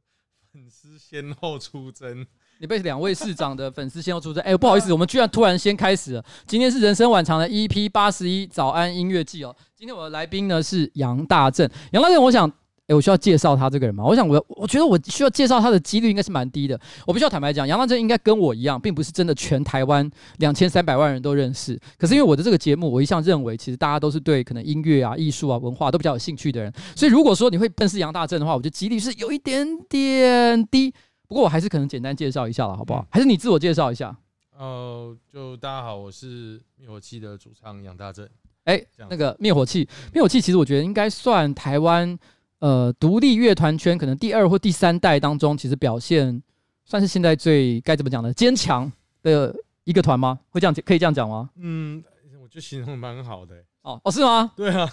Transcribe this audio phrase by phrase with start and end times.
[0.52, 2.26] 粉丝先后出征，
[2.60, 4.42] 你被两位市长的粉丝先后出征。
[4.42, 6.24] 哎、欸，不好意思，我们居然突然先开始了。
[6.46, 9.54] 今天是人生晚长的 EP 八十一早安音乐季哦。
[9.74, 12.50] 今天我的来宾呢是杨大正，杨大正，我想。
[12.86, 14.04] 哎，我需要介绍他这个人吗？
[14.04, 16.80] 我想我，我我觉得我需要介绍他的几率应该是蛮低的。
[17.04, 20.08] 我必须要坦白讲，杨大正应该跟我一样，并不是真的全台湾
[20.38, 21.76] 两千三百万人都认识。
[21.98, 26.72] 可是因为我的这个节目，我一向认为，其实大家都是对可能音乐啊、艺术啊、文化都比较有兴趣的人。
[26.94, 30.94] 所以如果说你会认识杨大正的话，我觉得几率是有一点点低。
[31.26, 33.04] 不过我还是可能简单介绍一下了，好不好？
[33.10, 34.16] 还是你自我介绍一下？
[34.56, 38.28] 呃，就大家好，我是灭火器的主唱杨大正。
[38.62, 38.80] 哎，
[39.10, 42.16] 那个灭火器，灭火器其实我觉得应该算台湾。
[42.60, 46.42] 呃，独立乐团圈可能第二或第三代当中，其实表现
[46.84, 48.32] 算是现在最该怎么讲呢？
[48.32, 48.90] 坚强
[49.22, 50.38] 的一个团吗？
[50.50, 51.50] 会这样可以这样讲吗？
[51.56, 52.02] 嗯，
[52.42, 53.64] 我觉得形容蛮好的、欸。
[53.82, 54.52] 哦哦，是吗？
[54.56, 54.90] 对啊，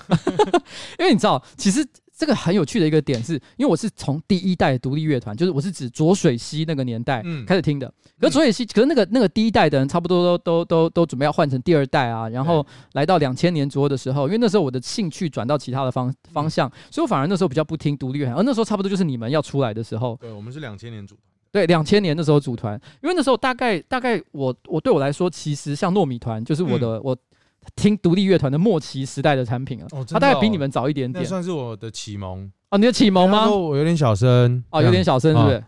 [1.00, 1.88] 因为你知道，其实。
[2.16, 7.92] 这个很有趣的一个点是，因为我是从第一代独立乐团，就是我是指浊水溪那个年代开始听的。
[8.20, 12.30] 可是浊水溪，可是那个那个第一代的人，差不多都都都都准备要换成第二代啊。
[12.30, 18.38] 然后来到两千年左右的时候，因为那时候我的兴趣转到其他的方方向，所以我反而那时候比较不听独立乐团。
[18.38, 20.16] 而那时候差不多就是你们要出来的时候。
[20.22, 21.24] 对，我们是两千年组团。
[21.52, 27.18] 对，两千年那时候组团，因为那时候大概大概我我对我来说，其实像糯米团就是我的我。
[27.76, 32.52] 听独立乐团的末期时代的产品了，他、大概比你们早一点点，算是我的启蒙。
[32.70, 32.78] 哦。
[32.78, 33.50] 你的启蒙吗？
[33.50, 34.64] 我有点小声。
[34.70, 35.64] 哦，有点小声是不是？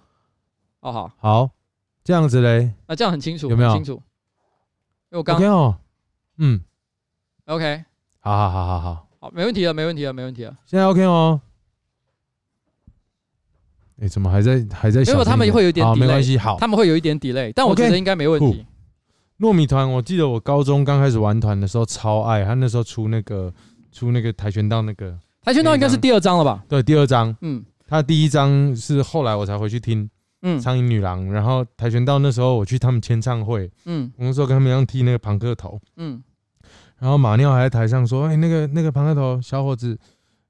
[0.82, 1.50] 哦，好，好，
[2.04, 3.74] 这样子嘞，那这样很清楚，有没有？
[3.74, 3.94] 清楚？
[5.12, 5.78] 因为我刚哦，
[6.38, 6.62] 嗯
[7.46, 7.86] ，OK，
[8.20, 11.42] 好好好好好，好，没问题了，没问题了，没问题了，现在 OK 哦。
[14.02, 15.02] 哎，怎么还在还在？
[15.04, 18.66] 没有他们会有一点 delay，没关系，好，他们会有一点 delay，但我觉得应该没问题。
[19.40, 23.54] 糯米团，我记得我高中刚开始玩团的时候超爱，他那时候出那个
[23.92, 26.64] 出那个跆拳道那个跆拳道应该是第二章了吧？
[26.70, 27.36] 对，第二章。
[27.42, 30.10] 嗯，他第一张是后来我才回去听，
[30.42, 31.30] 嗯，苍蝇女郎。
[31.32, 36.24] 然后跆拳道那时候我去他们签唱会，嗯，我那时候跟他们一样剃那个庞克头，嗯，
[37.00, 39.98] 然后马尿还在台上说：“哎，那个那个庞克头小伙子。”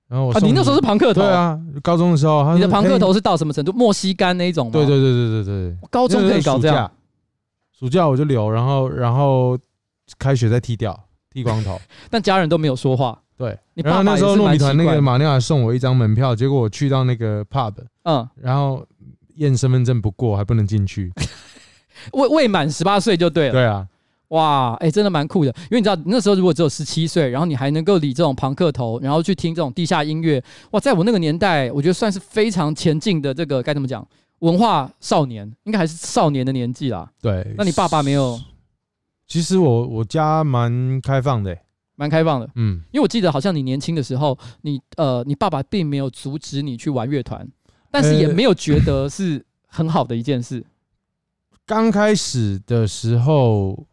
[0.07, 1.21] 然后我，你那时候是庞克头？
[1.21, 3.71] 对啊，高中的时候，你的庞克头是到什么程度？
[3.73, 4.71] 莫西干那种吗？
[4.71, 6.91] 对对对对对对，高中可以搞这样。
[7.77, 9.57] 暑假我就留，然后然后
[10.17, 10.97] 开学再剃掉，
[11.31, 11.79] 剃光头。
[12.09, 13.19] 但家人都没有说话。
[13.37, 17.73] 对，你爸爸然后那时候糯米团那个马尿还送我一张门票，结果我去到那个 pub，
[18.03, 18.85] 嗯，然后
[19.35, 21.11] 验身份证不过，还不能进去。
[22.13, 23.51] 未未满十八岁就对了。
[23.51, 23.85] 对啊，
[24.29, 25.51] 哇，哎、欸，真的蛮酷的。
[25.63, 30.41] 因为你知道那时候如果只有十七岁，然后你还能够理这种朋克头，然后去听这种地下音乐，
[30.71, 34.07] 哇，在我那个年代，我觉得算是非常前进的这个该怎么讲？
[34.39, 37.11] 文化少年应该还是少年的年纪啦。
[37.21, 38.39] 对，那你爸爸没有？
[39.27, 41.57] 其实我我家蛮开放的，
[41.95, 42.49] 蛮开放的。
[42.55, 47.47] 嗯，因为我记得好像你年轻的时候，你呃，你爸爸并没有阻止你去玩乐团，
[47.89, 50.63] 但是也没有觉得是很好的一件事。
[51.65, 53.85] 刚开始的时候，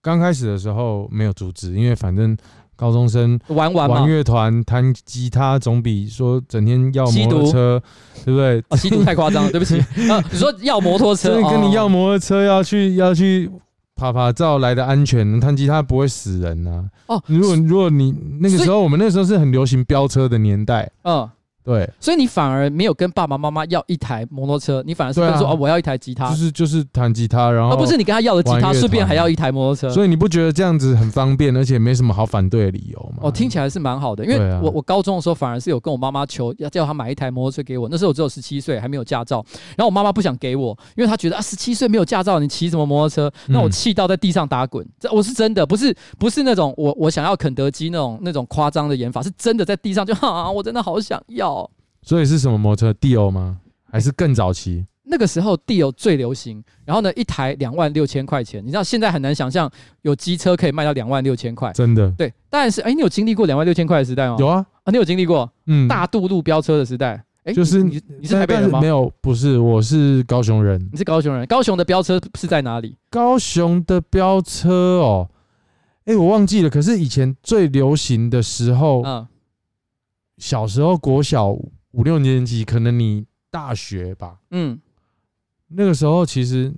[0.00, 2.36] 刚开始的时候没有阻止，因为反正。
[2.78, 7.82] 高中生玩玩玩乐团弹吉他总比说整天要摩托车，
[8.24, 8.62] 对不对？
[8.68, 9.80] 哦，吸毒太夸张了， 对不起。
[10.08, 13.50] 啊，你说要摩托车， 跟你要摩托车要去要去
[13.96, 16.88] 爬爬照来的安全，弹吉他不会死人呐。
[17.08, 21.28] 哦，如果如果你那个时候，我们那时候是很流行飙车的年代，嗯。
[21.68, 29.90] 对，所以你反而没有跟爸爸妈妈要一台摩托车，你反而是跟说哦，我要一台吉他，就是就是弹吉他，然后而不是你跟他要的吉他，顺便还要一台摩托车。
[29.90, 33.18] 所以你不觉得这样子很方便，而且没什么好反对的理由吗？
[33.24, 39.44] 哦，听起来是蛮好的，因为我我高中的时候反而是有跟我妈妈求要叫她买一台摩托车给我，那时候我只有十七岁，还没有驾照，
[39.76, 43.30] 然后我妈妈不想给我，因为她觉得啊，十七岁没有驾照，你骑什么摩托车？
[43.48, 44.82] 那我气到在地上打滚。
[44.98, 51.57] 这我是真的，不是不是那种我我想要肯德基那种那种夸张的演法，是真的在地上就啊，我真的好想要。
[52.08, 53.58] 所以是什么摩托车？Dio 吗？
[53.92, 54.86] 还是更早期？
[55.04, 58.64] 那个时候 Dio 最流行，然后呢，一台两万六千块钱。
[58.64, 59.70] 你知道现在很难想象
[60.00, 62.10] 有机车可以卖到两万六千块，真的？
[62.12, 64.36] 对，但是哎，你有经历过两万六千块的时代吗？
[64.38, 65.52] 有啊，啊，你有经历过？
[65.66, 67.22] 嗯，大渡路飙车的时代。
[67.44, 68.80] 哎，就是你，你是台北人吗？
[68.80, 70.82] 没有，不是，我是高雄人。
[70.90, 71.46] 你是高雄人？
[71.46, 72.96] 高雄的飙车是在哪里？
[73.10, 75.28] 高雄的飙车哦，
[76.06, 76.70] 哎，我忘记了。
[76.70, 79.28] 可是以前最流行的时候，嗯，
[80.38, 81.54] 小时候国小。
[81.92, 84.78] 五六年级，可能你大学吧，嗯，
[85.68, 86.72] 那个时候其实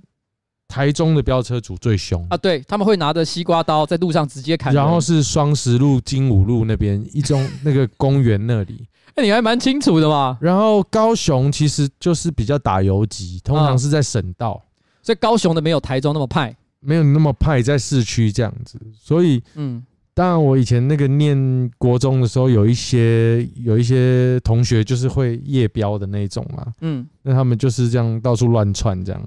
[0.67, 2.25] 台中的飙车族最凶。
[2.29, 10.37] 啊，对，他们会拿着西瓜刀在路上直接砍，然后是双十路、精五路那边一中那个公园那里，那 你还蛮清楚的嘛。
[10.41, 14.63] 然后高雄其实就是比较打游击，通常是在省道，
[15.03, 19.83] 所以高雄的没有台中那么派，没有那么派在市区这样子，所以嗯。
[20.13, 29.21] 当然，我以前那个念国中的时候，有一些有一些同学就是会夜飙的那种嘛，嗯，那他们就是这样到处乱窜这样。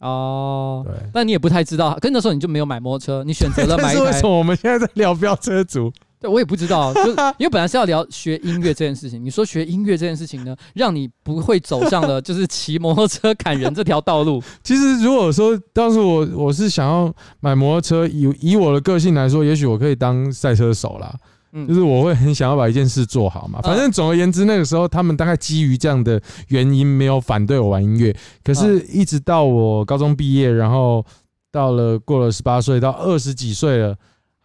[0.00, 4.02] 哦，对，但你也不太知道，跟那时候你就没有买摩托车，你选择了买一台。
[4.06, 5.92] 为什么我们现在在聊飙车族？
[6.20, 9.24] 对，我也不知道，就 因为本来是要聊学音乐这件事情。
[9.24, 14.42] 你说学音乐这件事情呢，让你不会走上了就是骑摩托车砍人这条道路。
[14.64, 21.14] 其实如果说当时我我是想要买摩托车，以以我的个性来说，也许我可以当赛车手啦。
[21.52, 23.60] 嗯，就是我会很想要把一件事做好嘛。
[23.62, 28.14] 反正总而言之，那个时候他们大概基于这样的原因没有反对我玩音乐。
[28.42, 31.02] 可是，一直到我高中毕业，然后
[31.50, 33.96] 到了过了十八岁到二十几岁了。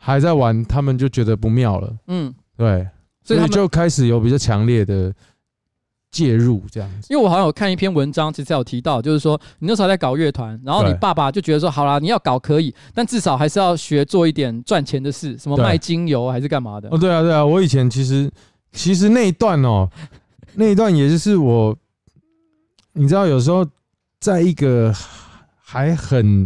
[0.06, 1.96] 还在玩，他们就觉得不妙了。
[2.08, 2.86] 嗯，对，
[3.24, 5.13] 所以就开始有比较强烈的
[6.12, 7.08] 介入这样子。
[7.10, 16.89] 因为我好像有看一篇文章，其实有提到，就是说你那时候在搞乐团，然后你爸爸就觉得说，好啦，你要搞可以，但至少还是要学做一点赚钱的事，什么卖精油还是干嘛的。
[16.92, 18.30] 哦，对啊，对啊，我以前其实
[18.74, 19.89] 其实那一段哦，
[20.56, 21.74] 那一段也就是我，
[22.92, 23.66] 你知道，有时候
[24.20, 24.94] 在一个
[25.63, 26.46] 还很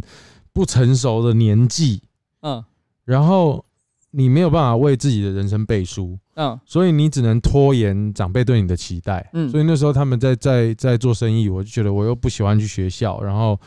[0.53, 2.03] 不成熟的年纪，
[2.41, 2.63] 嗯。
[3.07, 3.63] 然后
[4.11, 13.57] 你没有办法为自己的人生背书，嗯，所以你只能拖延长辈对你的期待，嗯，所以那时候他们在在在做生意，我就觉得我又不喜欢去学校，然后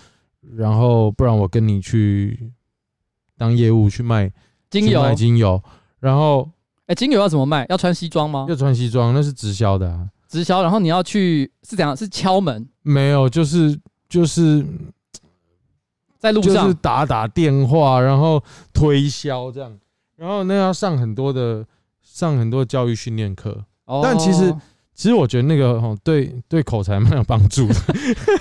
[0.56, 2.52] 然后不然我跟你去
[3.38, 4.30] 当业务去卖
[4.68, 5.62] 精油，卖精油，
[6.00, 6.46] 然后
[6.84, 7.64] 哎，精油要怎么卖？
[7.70, 8.44] 要穿西装吗？
[8.46, 10.60] 要穿西装，那是直销的啊，直销。
[10.62, 11.96] 然后你要去是怎样？
[11.96, 12.68] 是敲门？
[12.82, 14.66] 没有，就是就是。
[16.20, 18.40] 在路上就是打打电话，然后
[18.72, 19.76] 推销这样，
[20.16, 21.66] 然后那要上很多的
[22.02, 23.64] 上很多教育训练课。
[23.86, 24.54] 哦、但其实
[24.94, 27.74] 其实我觉得那个哦，对对口才蛮有帮助的。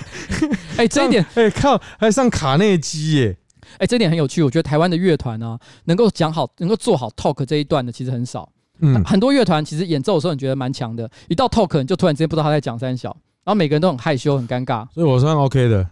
[0.76, 3.36] 哎、欸，这一点哎、欸、靠，还上卡内基耶！
[3.72, 4.42] 哎、欸，这一点很有趣。
[4.42, 8.48] 我觉得台湾的乐团呢，能够讲好，能够做好 talk 这一段的其实很少。
[8.80, 13.08] 嗯，很多乐团其实演奏的时候你觉得蛮强的，一到 talk 你就突然之间不知道他在讲三小，
[13.44, 14.86] 然后每个人都很害羞很尴尬。
[14.92, 15.86] 所以我算 OK 的。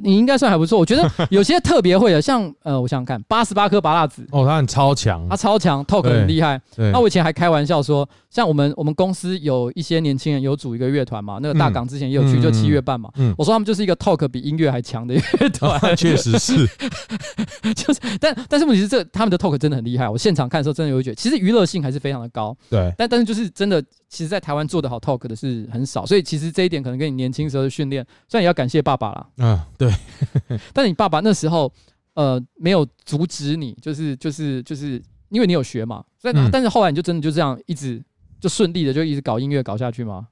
[0.00, 6.60] 你应该算还不错，我觉得 有些特别会的，像呃，我想想看，八十八颗拔蜡子哦，他很超强，他超强，talk 很厉害。
[6.76, 13.10] 那我以前还开玩笑说，像我们我们公司有一些年轻人有组一个乐团嘛，那个大港之前也有去，就七月半嘛。
[13.36, 16.66] 我说他们就是一个 talk 比音乐还强的乐团， 确实是。
[17.76, 20.08] 就是，但但是问题是，这他们的 talk 真的很厉害。
[20.08, 22.56] 我现场看的时候，真的有一觉得，其实娱乐性还是非常的高。
[22.70, 23.82] 对，但但是就是真的，
[24.12, 29.26] 其实，在台湾做的好 talk 的是很少，所以其实这一点可能跟你年轻时候的训练，虽然也要感谢爸爸啦。
[29.38, 29.90] 嗯，对。
[30.74, 31.72] 但你爸爸那时候，
[32.12, 38.04] 呃，没有阻止你，就是就是就是，因为你有学嘛，所以，嗯、但是后来你就真的就这样一直
[38.38, 40.28] 就顺利的就一直搞音乐搞下去吗？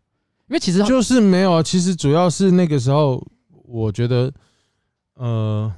[0.48, 3.26] 因为其实就是没有，其实主要是那个时候，
[3.64, 4.30] 我觉得，
[5.14, 5.72] 呃，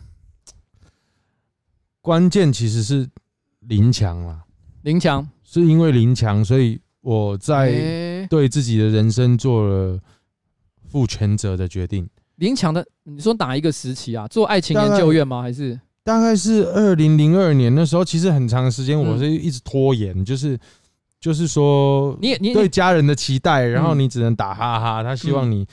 [2.01, 3.09] 关键其实是
[3.61, 4.43] 林强啦，
[4.83, 9.99] 林强是因为林强，所以我在对自己的人生做了
[10.89, 12.09] 负全责的决定。
[12.37, 14.27] 林强的，你说哪一个时期啊？
[14.29, 15.43] 做爱情研究院吗？
[15.43, 18.05] 还是大概是二零零二年那时候？
[18.05, 20.59] 其实很长时间，我是一直拖延，嗯、就是
[21.21, 25.65] 就是说，你你对家人的期待，然后你只能打哈哈，他希望你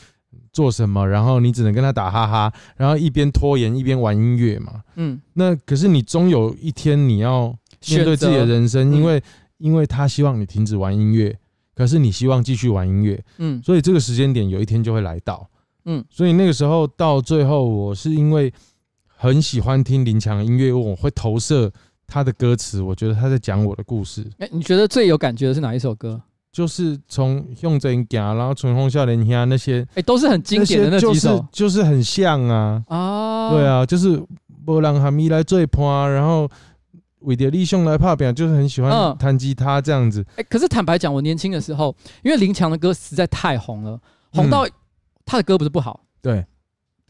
[0.51, 4.83] 做什么，然后你只能跟他打哈哈，然后一边拖延一边玩音乐嘛。
[4.95, 7.55] 嗯，那可是你终有一天你要
[7.87, 9.19] 面对自己的人生，因为
[9.59, 11.37] 因为他希望你停止玩音乐，
[11.75, 15.47] 可是你希望继续玩音乐，嗯，所以这个时间点有一天就会来到。
[15.85, 18.51] 嗯，所以那个时候到最后，我是因为
[19.05, 21.71] 很喜欢听林强的音乐，我会投射
[22.05, 24.25] 他的歌词，我觉得他在讲我的故事。
[24.39, 26.21] 哎，你觉得最有感觉的是哪一首歌？
[26.51, 32.83] 就是从用真假，然后春风笑脸香那些，哎，都是很经典的那几首，就是很像啊。
[32.87, 34.19] 啊，对啊，就是
[34.65, 36.49] 无人喊你来做伴，然后
[37.21, 40.25] 为着理想来怕表，就是很喜欢弹吉他这样子。
[40.35, 43.99] 哎，可是坦白讲，我年轻的时候，因为林强的歌实在太红了，
[44.31, 44.67] 红到。
[45.31, 46.43] 他的歌不是不好，对，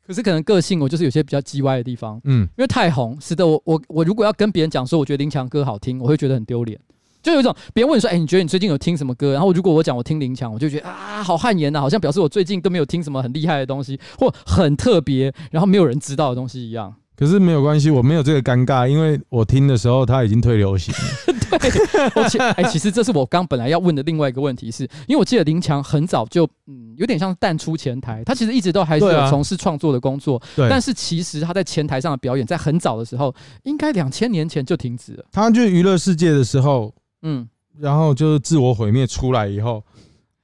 [0.06, 6.78] 可是可能个性我就是有些比较叽歪的地方，嗯，因为太红，使得我我我如果要跟别人讲说我觉得林强歌好听，我会觉得很丢脸，
[7.24, 9.32] 就有一种别人问说，哎、欸，你觉得你最近有听什么歌？
[9.32, 16.94] 然后如果我讲我听林强，我就觉得啊，好汗颜呐，好像表示我最近都没有听什么很厉害的东西，或很特别，然后没有人知道的东西一样。
[17.20, 21.34] 可是没有关系，我没有这个尴尬，因为我听的时候他已经退流行了。
[21.60, 21.70] 对，
[22.16, 35.26] 而且哎，其实这是我刚本来要问的另外一个问题是，是因为我记得林强很早就嗯有点像淡出前台，他其实一直都还是有从事创作的工作，对啊，但是其实他在前台上的表演，在很早的时候，应该两千年前就停止了。
[35.30, 37.46] 他就娱乐世界的时候，嗯，
[37.78, 39.84] 然后就是自我毁灭出来以后，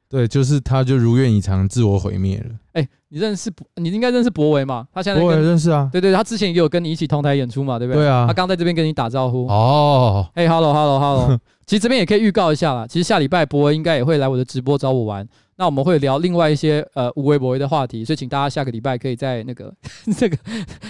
[0.07, 2.45] 对，就是他就如愿以偿，自我毁灭了。
[2.74, 3.51] 哎、欸，你认识？
[3.75, 4.88] 你应该认识博维嘛？
[4.93, 5.89] 他现在博维认识啊。
[5.91, 8.03] 对，对对，他之前也有跟你一起同台演出嘛，对不对？
[8.03, 8.25] 对啊。
[8.27, 9.47] 他刚在这边跟你打招呼。
[9.47, 10.29] 哦。
[10.35, 11.39] 哎，Hello，Hello，Hello。
[11.65, 12.85] 其实这边也可以预告一下啦。
[12.85, 15.27] 其实下礼拜博维应该也会来我的直播找我玩。
[15.57, 19.74] 那我们会聊另外一些呃无微博维的话题，所以请大家下个礼拜可以在那个
[20.15, 20.38] 这个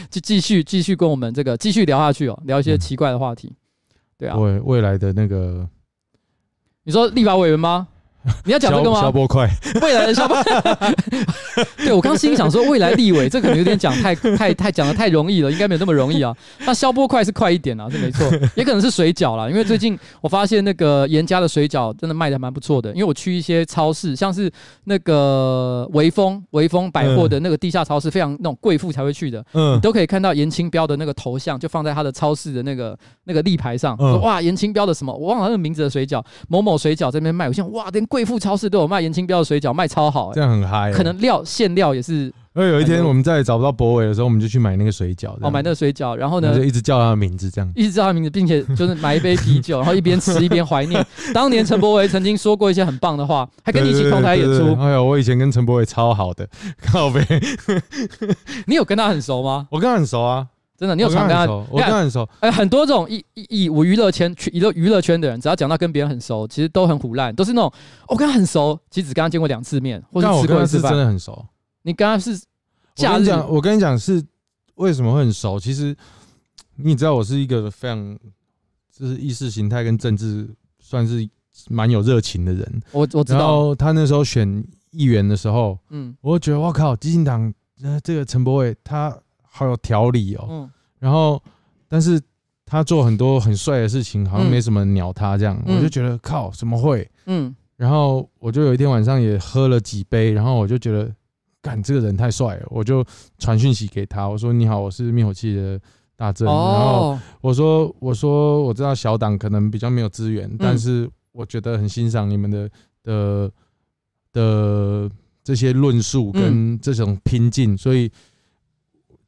[0.09, 3.47] 就继续继续跟我们这个继续聊下去哦，聊一些奇怪的话题。
[3.47, 3.55] 嗯、
[4.17, 4.35] 对啊。
[4.37, 5.69] 未未来的那个，
[6.83, 7.87] 你说立法委员吗？
[8.43, 9.01] 你要讲这个吗？
[9.01, 9.49] 消波块，
[9.81, 10.35] 未来的消波。
[11.77, 16.35] 对，我刚心想说，未来立委这可能有点讲太 太太讲的太容易了，应该没有那么容易啊。
[16.65, 22.91] 那消波快是快一点啊，是没错，也可能是水饺啦，因为最近我发现那个严家的水饺真的卖的蛮不错的。
[22.93, 24.51] 因为我去一些超市，像是
[24.85, 40.93] 那个微风微风百货的那个地下超市，非常那种贵妇才会去的，嗯，你都可以看到严清标的那个头像，就放在他的超市的那个那个立牌上，说哇，严清标的什么，我忘了那个名字的水饺，某某水饺在那边卖，我想哇，连贵妇超市都有卖颜清标的水饺，卖超好，欸，这样很嗨，欸。
[40.93, 42.31] 可能料馅料也是。
[42.55, 45.31] 因为有一天我们再也找不到博伟的时候，我们就去买那个水饺。
[45.41, 51.05] 哦，买那个水饺，然后呢，就一直叫他的名字，这样，一直叫他的名字，并且就是买一杯啤酒，然后一边吃一边怀念
[51.35, 54.73] 当年陈柏惟曾经说过一些很棒的话，还跟你一起同台演出。
[54.79, 56.47] 哎呦，我以前跟陈柏惟超好的，
[56.81, 57.21] 靠北。
[58.67, 59.67] 你有跟他很熟吗？
[59.69, 61.45] 我跟他很熟啊，真的，你有常跟他？
[61.69, 62.27] 我跟他很熟。
[62.39, 67.71] 哎，很多这种以以我娱乐圈娱乐娱乐圈的人，只要讲到跟别人很熟，其实都很唬烂，都是那种
[68.07, 70.91] 我跟他很熟，其实只跟他见过两次面，或者吃过一次饭。
[70.91, 71.45] 真的很熟。
[71.83, 72.31] 你跟他是？
[72.97, 74.23] 我跟你讲，我跟你讲是
[74.75, 75.59] 为什么会很熟。
[75.59, 75.95] 其实
[76.77, 78.17] 你知道，我是一个非常
[78.89, 81.27] 就是意识形态跟政治算是
[81.69, 82.81] 蛮有热情的人。
[82.91, 83.75] 我我知道。
[83.75, 87.53] 他那时候选议员的时候，嗯，我就觉得我靠，基进党
[87.83, 89.13] 呃这个陈柏伟他
[89.55, 90.47] 好有条理哦。
[90.49, 90.71] 嗯。
[90.99, 91.41] 然后，
[91.87, 92.21] 但是
[92.65, 97.09] 他做很多很帅的事情，好像没什么鸟他这样，我就觉得靠，怎么会？
[97.25, 97.55] 嗯。
[97.77, 101.11] 然后我就有一天晚上也喝了几杯，然后我就觉得。
[101.61, 103.03] 干这个人太帅了，我就
[103.39, 105.81] 传讯息给他，我说你好，我是灭火器的
[106.15, 112.69] 大正，然后我说我说我知道小党可能比较没有资源，但是我觉得很欣赏你们的
[113.01, 113.51] 的
[114.31, 115.09] 的
[115.43, 118.11] 这些论述跟这种拼劲，所以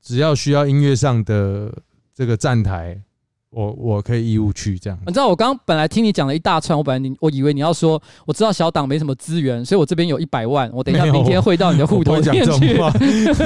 [0.08, 1.70] 只要需要音乐上的
[2.16, 3.02] 这个站台。
[3.50, 5.00] 我我可以义务去这样。
[5.08, 12.78] 你知道我刚刚本来听你讲了一大串，我本来你我以为你要说，我知道小党没什么资源，所以我这边有一百万，我等一下明天汇到你的户头里面去。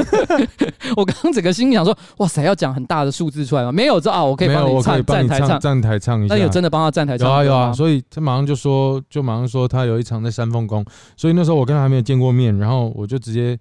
[0.97, 3.71] 我刚刚整个心里想说，哇塞，要讲很大的数字出来吗？
[3.71, 6.33] 没有，这啊，我可以帮你唱站台唱站台唱一下。
[6.35, 7.29] 那有真的帮他站台唱？
[7.29, 10.83] 有啊有啊，所以他马上就说，就马上说他有一场在三凤宫，
[11.15, 13.57] 所以那时候我跟他还没有见过面，然后我就直接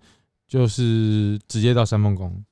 [0.48, 2.42] 就是直接到三凤宫。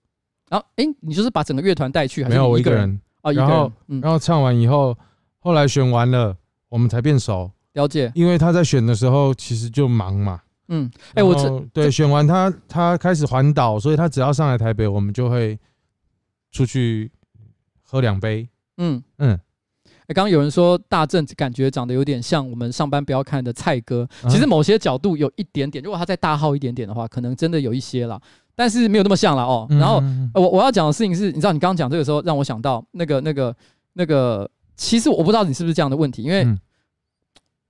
[0.49, 3.00] 然后哎，你就是把整个乐团带去，还是没有我一个人？
[3.35, 4.97] 然后，然后唱完以后，
[5.40, 6.35] 后来选完了，
[6.71, 7.50] 我们才变熟。
[7.75, 10.40] 了解，因为他在选的时候其实就忙嘛。
[10.69, 15.59] 嗯，哎，我这对选完他，他开始环岛，所以他只要上来台北，我们就会
[16.50, 17.11] 出去
[17.83, 18.49] 喝两杯。
[18.78, 19.38] 嗯嗯，
[19.85, 25.85] 哎，刚刚有人说大正感觉长得有点像我们上班不要看的蔡哥，其实某些角度有一点点。
[25.85, 28.21] 如果他再大号一点点的话，可能真的有一些了。
[28.59, 29.69] 但是没有那么像了哦。
[29.71, 30.03] 然后
[30.35, 33.55] 我我要讲的事情是，你知道，你刚刚讲这个时候让我想到那个那个
[33.93, 36.45] 那个，其实我不知道你是不是这样的问题，因为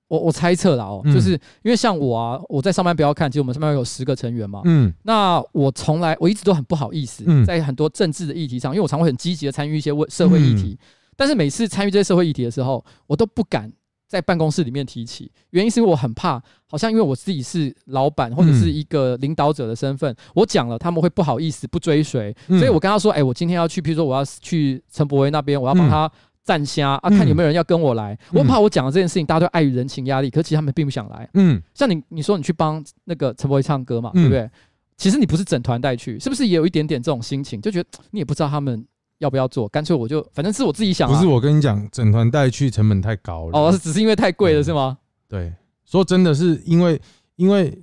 [0.08, 4.62] 我我猜测了哦，就是因为像我啊，我在上班不要看，其实我们上班有十个成员嘛。
[4.64, 4.90] 嗯。
[5.02, 10.78] 那我从来我一直都很不好意思，在很多政治的议题上，因为我常会很积极的参与一些问社会议题，
[11.14, 13.70] 但是每次参与这些社会议题的时候，我都不敢。
[14.08, 26.10] 在办公室里面提起，原因是因为我很怕，好像因为我自己是老板或者是一个领导者的身份，我讲了他们会不好意思不追随，所以我跟他说，哎，我今天要去，譬如说我要去陈柏威那边，我要帮他
[26.42, 31.28] 站虾啊，看有没有人要跟我来，我怕我讲了这件事情大家都碍于人情压力，可是其实他们并不想来。
[31.34, 34.50] 嗯，像你你说你去帮那个陈柏威唱歌嘛，对不对？
[34.96, 38.86] 其实你不是整团带去，是不是也有一点点这种心情，就觉得你也不知道他们。
[39.18, 39.68] 要不要做？
[39.68, 41.10] 干脆我就，反正是我自己想。
[41.10, 43.58] 不是我跟你讲，整团带去成本太高了。
[43.58, 44.98] 哦，只是因为太贵了，是吗？
[45.28, 45.52] 对，
[45.84, 47.00] 说真的是因为，
[47.36, 47.76] 因为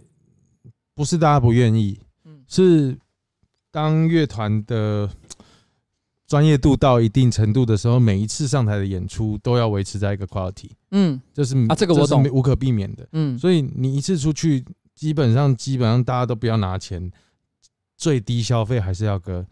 [0.93, 2.97] 不是大家不愿意，嗯是
[3.69, 5.09] 当乐团的
[6.25, 10.69] 专业度到一定程度的时候，每一次上台的演出都要维持在一个 quality。
[10.91, 13.07] 嗯，就是啊，这个我懂，无可避免的。
[13.11, 14.63] 嗯，所以你一次出去，
[14.93, 17.11] 基本上基本上大家都不要拿钱，
[17.97, 19.45] 最低消费还是要个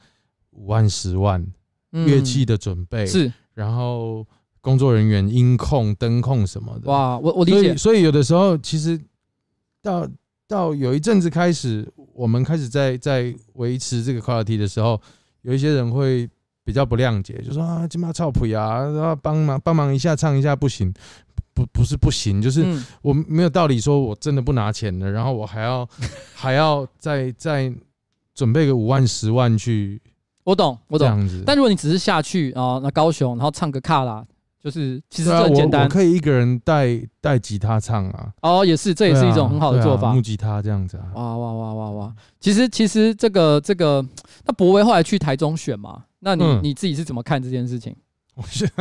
[0.51, 1.45] 五万十万。
[1.93, 4.25] 乐器的准备是，然后
[4.61, 6.89] 工作人员、音控、灯控什么的。
[6.89, 7.61] 哇，我我理解。
[7.61, 8.99] 所以，所以有的时候，其实
[9.81, 10.09] 到
[10.47, 14.99] 到有一阵子开始，我们开始在在维持这个 quality 的时候，
[15.43, 16.27] 有一些人会
[16.63, 20.91] 比较不谅解，就说啊，金马超普呀，然后帮忙帮忙一下唱一下不行，
[21.53, 22.65] 不不是不行，就是
[23.03, 25.87] 我没有道理说我真的不拿钱了，然后我还要
[26.33, 27.71] 还要再再
[28.33, 30.01] 准备个五万十万去。
[30.43, 31.07] 我懂，我懂。
[31.07, 34.23] 这样子，但如果你只是下去啊，那高雄，然后唱个卡拉，
[34.61, 38.29] 就是其实这很简单，我可以一个人带带吉他唱啊。
[38.41, 41.11] 哦，也是，这也是一种很好的做法，木吉他这样子啊。
[41.15, 42.13] 哇哇哇哇哇！
[42.39, 44.05] 其实其实这个这个，
[44.45, 47.95] 那博威后来去台中选嘛，那你你自己是怎么看这件事情？
[48.35, 48.69] 我是。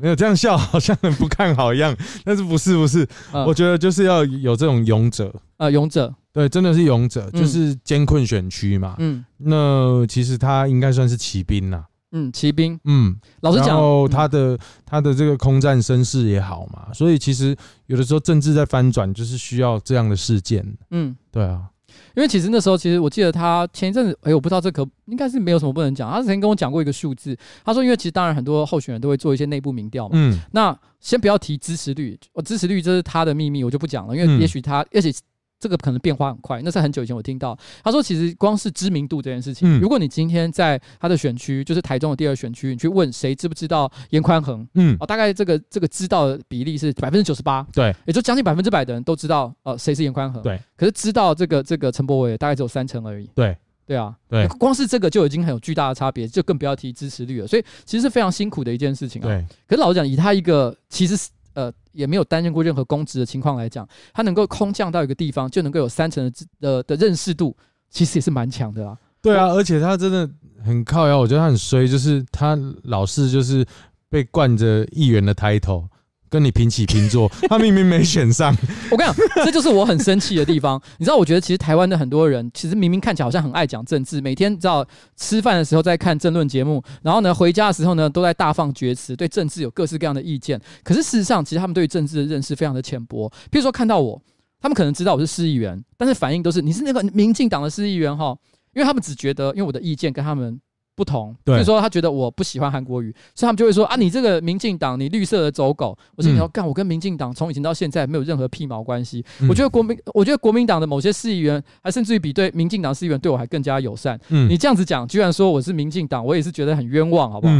[0.00, 1.92] 没有这样笑，好像很不看好一样。
[2.24, 8.94] 但是不是不是，呃、我觉得就是要有这种勇者啊、呃，勇者，对，真的是勇者，嗯、就是艰困选区嘛。
[8.98, 11.84] 嗯，那其实他应该算是骑兵啦。
[12.12, 12.78] 嗯，骑兵。
[12.84, 20.64] 嗯，老实讲，然后他的、嗯、他的这个空战身世也好嘛，所以其实有的时候政治在翻转，就是需要这样的事件。
[20.92, 21.68] 嗯，对啊。
[22.14, 26.08] 因为其实那时候，其实我记得他前一阵子，哎，我不知道这可应该是没有什么不能讲。
[26.08, 30.12] 他之前跟我讲过一个数字，他说，因为其实当然很多候选人都会做一些内部民调嘛。
[30.14, 30.38] 嗯。
[30.52, 35.12] 那先不要提支持率，我支持率这是他的秘密，我就不讲了，因为也许他，而且。
[35.60, 37.58] 这个可能变化很快，那是很久以前我听到。
[37.82, 61.30] 他说，其实光是知名度这件事情，嗯、如果你今天在他的选区，就是台中的第二选区，你去问谁知不知道严宽恒，嗯，哦，大概这个这个知道的比例是百分之九十八，对，也就将近百分之百的人都知道，呃，谁是严宽恒，对，可是知道这个这个陈柏伟大概只有三成而已，对，对啊，对，光是这个就已经很有巨大的差别，就更不要提支持率了，所以其实是非常辛苦的一件事情啊，对，可是老实讲，以他一个其实是。
[61.58, 67.56] 呃，也没有担任过任何公职的情况来讲，他能够空降到一个地方，就能够有三层的的的认识度，
[67.90, 68.96] 其实也是蛮强的啊。
[69.20, 70.30] 对啊，而且他真的
[70.64, 73.66] 很靠腰，我觉得他很衰，就是他老是就是
[74.08, 75.84] 被惯着议员的抬头。
[76.30, 78.56] 跟你平起平坐， 他明明没选上。
[78.90, 80.80] 我跟你讲，这就是我很生气的地方。
[80.98, 84.86] 你知道，我觉得其实台湾的很多人，其实明明看起来好像很爱讲政治，每天知道
[85.16, 90.60] 吃饭的时候在看政论节目，然后呢回家的时候呢都在大放厥词，对政治有各式各样的意见。
[90.82, 93.28] 可是事实上，其实他们对政治的认识非常的浅薄。
[93.50, 94.20] 譬如说看到我，
[94.60, 98.36] 他们可能知道我是市议员，但是反应都是你是那个民进党的市议员哈，
[98.74, 100.60] 因为他们只觉得因为我的意见跟他们。
[100.98, 105.96] 不同，所以说他觉得我不喜欢韩国瑜，所以他们就会说啊，你这个民进党，你绿色的走狗。
[106.16, 109.24] 我说你要干，我跟民进党从以前到现在没有任何屁毛关系。
[109.48, 114.18] 我觉得国民，我觉得国民党的某些市议员，还甚至于比对民进党市议员对我还更加友善。
[114.28, 117.54] 你这样子讲，居然说我是民进党，我也是觉得很冤枉，好不好？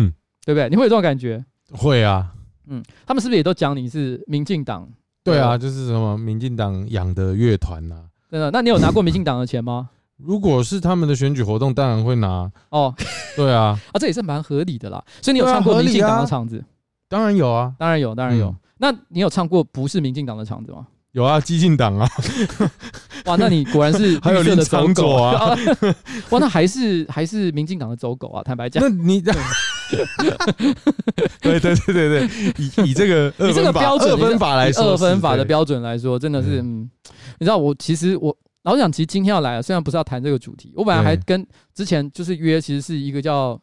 [0.45, 0.69] 对不对？
[0.69, 1.45] 你会有这种感觉？
[1.71, 2.33] 会啊，
[2.67, 4.89] 嗯，他们是不是也都讲你是民进党？
[5.23, 7.97] 对啊，就是什么民进党养的乐团呐？
[8.31, 8.51] 真的？
[8.51, 9.91] 那你有拿过民进党的钱吗？
[10.19, 12.93] 如果是他们的选举活动，当然会拿哦。
[13.37, 15.03] 对啊， 啊，这也是蛮合理的啦。
[15.23, 16.63] 所以你有唱过民进党的场子？
[17.09, 18.55] 当然有啊，当然有，当然有。
[18.79, 20.87] 那你有唱过不是民进党的场子吗？
[21.13, 22.09] 有啊，激进党啊。
[23.27, 25.57] 哇，那你果然是 还有林昶佐啊。
[26.31, 28.43] 哇，那还是还是民进党的走狗啊？
[28.43, 29.33] 坦白讲，那你对
[31.61, 32.29] 对对对对，
[32.59, 36.91] 以以这个以这个标准二分法来说，二分法的标准来说，真的是嗯，
[37.39, 38.37] 你知道我其实我。
[38.69, 43.59] 老实讲，其实今天要来了，虽然不是要谈这个主题，我本来还跟之前就是约，其实是一个叫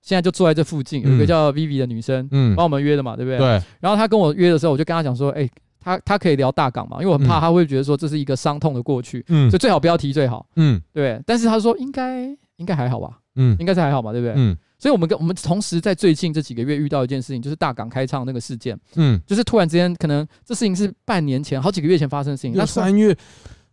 [0.00, 3.38] 现在就坐在这附近有一个叫 Vivi 的女生，嗯，帮我们约的嘛，对不对？
[3.38, 3.62] 对。
[3.80, 5.46] 然后她跟我约的时候，我就跟她讲说，哎，
[5.78, 11.20] 她她可以聊大港嘛，因为我很怕她会觉得说这是一个伤痛的过去，嗯，所以最好不要提最好，嗯，对。
[11.26, 12.24] 但是她说应该
[12.56, 14.34] 应该还好吧，嗯，应该是还好吧，对不对？
[14.36, 14.56] 嗯。
[14.78, 23.14] 所以我们跟我们同时在最近这几个月遇到一件事情，就是大港开唱那个事件，嗯，就是突然之间可能这事情是半年前、好几个月前发生的事情，那三月。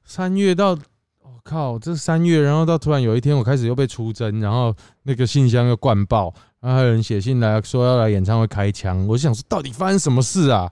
[0.08, 0.78] 三月到，
[1.24, 10.72] 我、靠，这三月，然后到突然有一天，我开始又被出征，然后那个信箱又灌爆，然后还有人写信来说要来演唱会开枪，我想说到底发生什么事啊？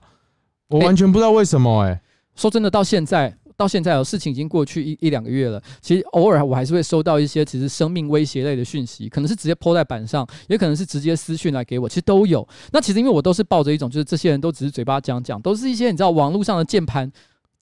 [0.68, 2.00] 我完全不知道为什么哎、
[2.36, 12.46] 说真的，到现在到现在哦，事情已经过去一一两个月了，其实偶尔我还是会收到一些其实生命威胁类的讯息，可能是直接泼在板上，也可能是直接私讯来给我，其实都有。
[12.72, 17.10] 那其实因为我都是抱着一种，就是这些人都只是嘴巴讲讲，都是一些你知道网络上的键盘。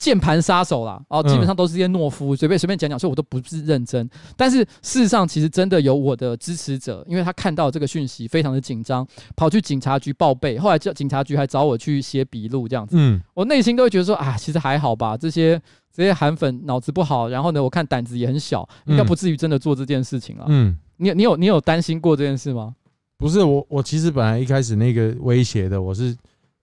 [0.02, 4.10] 键盘杀手啦，哦，基本上都是一些懦夫，随便随便讲讲，所以我都不是认真。
[4.36, 10.58] 但是事实上，其实真的有我的支持者，因为他看到这个讯息，非常的紧张，跑去警察局报备。
[10.58, 12.96] 后来叫警察局还找我去写笔录，这样子。
[12.98, 15.56] 嗯，我内心都会觉得说，啊，其实还好吧，这些
[15.94, 20.46] 这些韩粉脑子不好，然后呢，我看胆子也很小，应该不至于真的做这件事情啊。
[20.48, 22.74] 嗯，你你有你有担心过这件事吗？
[23.18, 26.16] 不是，我我其实本来一开始那个威胁的，我是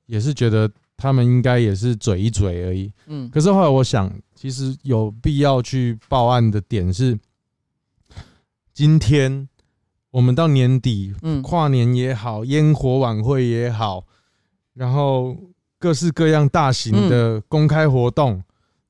[0.08, 0.69] 也是觉得。
[1.00, 3.30] 他们应该也是嘴一嘴而已，嗯。
[3.30, 7.18] 可是后来我想，其实有必要去报案的点是，
[8.74, 9.48] 今天
[10.12, 14.04] 我们到年底，嗯，跨年也好，烟火晚会也好，
[14.74, 15.38] 然后
[15.80, 18.44] 各式各样大型的公开活动，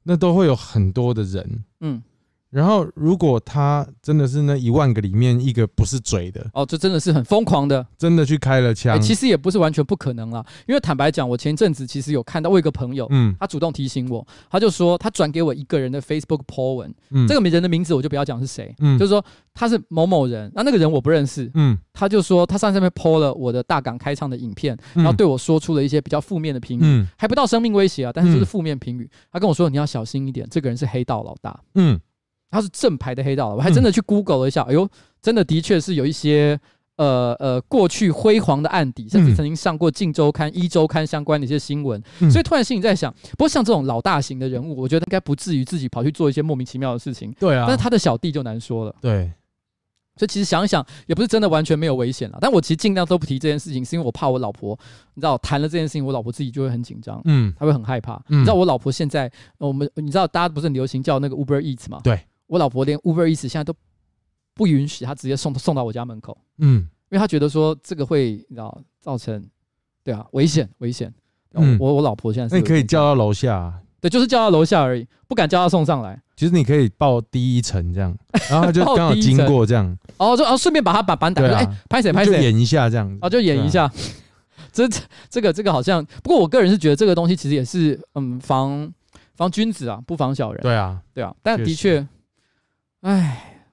[0.04, 2.02] 那都会有很多的人，嗯。
[2.50, 9.00] 然后，如果他真的是那一万个里面一个不是嘴的哦，这真的是很疯狂的，真的去开了枪。
[9.00, 29.08] 其实也不是完全不可能啦，因为坦白讲，我前阵子其实有看到我一个朋友，嗯，他主动提醒我，他就说他转给我一个人的 Facebook po 文，嗯，这个人的名字我就不要讲是谁，嗯，就是说他是某某人，那那个人我不认识，嗯，他就说他上上面 po 了我的大港开唱的影片，然后对我说出了一些比较负面的评语，还不到生命威胁啊，但是就是负面评语。
[29.32, 32.00] 他跟我说你要小心一点，这个人是黑道老大，嗯。
[32.52, 34.90] 他是正牌的黑道，我还真的去 Google 了一下，嗯、哎呦，
[35.22, 36.60] 真的的确是有一些
[36.96, 49.32] 呃呃过去辉煌的案底，甚至曾经上过《镜周刊》《一周刊》相关的一些新闻，嗯、所以突然心里在想，不过像这种老大型的人物，我觉得应该不至于自己跑去做一些莫名其妙的事情，对啊，但是他的小弟就难说了，对，
[50.18, 54.78] 所以其实想一想，也不是真的完全没有危险了，但我其实尽量都不提这件事情，是因为我怕我老婆，
[55.14, 62.02] 你知道，谈了这件事情，我老婆自己就会很紧张，嗯，她会很害怕，嗯、你知道我老婆现在，我们你知道大家不是很流行叫那个 Uber Eats 吗？
[62.04, 62.20] 对。
[62.50, 63.74] 我老婆连 Uber Eats 现在都
[64.54, 66.38] 不允许，她直接送送到我家门口。
[66.58, 69.42] 嗯，因为她觉得说这个会你知道造成
[70.04, 71.14] 对啊危险危险。
[71.54, 76.20] 嗯，我我老婆现在那你可以叫到楼下，对，就是叫到楼下而已，不敢叫她送上来。
[76.36, 78.18] 其实你可以报第一层这样，
[78.50, 83.92] 然后他就刚好经过这样，哦，就哦顺便把他把板打开，哎，拍谁拍谁，演一下这样，哦，就演一下。
[84.72, 84.88] 这
[85.30, 88.90] 这个这个好像，不过我个人是觉得这个东西其实也是嗯防
[89.36, 90.62] 防君子啊，不防小人。
[90.62, 92.08] 对啊，对啊，但的确。
[93.02, 93.66] 哎，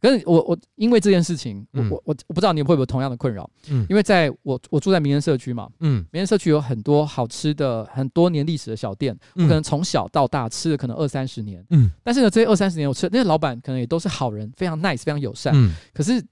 [0.00, 16.22] 可是我我因为这件事情，我我我我不知道你会不会有同样的困扰，嗯，因为在我我住在民生社区嘛，嗯，民生社区有很多好吃的很多年历史的小店，我可能从小到大吃了可能二三十年，嗯，但是呢，这些二三十年我吃那些老板可能也都是好人，非常 nice，非常友善，嗯，可是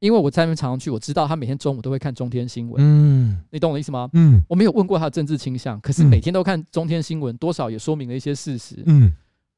[0.00, 4.10] 因为我在那边常常去，我知道他每天中午都会看中天新闻，嗯，你懂我的意思吗？
[4.14, 9.12] 嗯，我没有问过他的政治倾向，可是每天都看中天新闻，多少也说明了一些事实，嗯，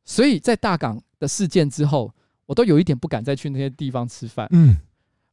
[0.05, 2.13] 所以在大港的事件之后。
[2.47, 4.77] 我都有一点不敢再去那些地方吃饭，嗯，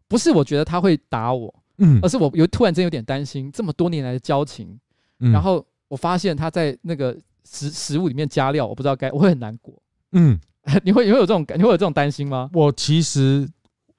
[0.08, 4.80] 不是我觉得他会打我，嗯，而是我有突然间有点担心这么多年来的交情，
[5.20, 9.74] 嗯，然后我发现他在那个食食物里面加料，我不知道该，我会很难过，
[10.14, 10.40] 嗯，
[10.84, 12.50] 你会你会有这种感，你会有这种担心吗？
[12.52, 13.48] 我其实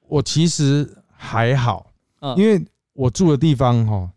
[0.08, 2.60] 我其实还好，嗯，因为
[2.94, 4.10] 我住的地方哈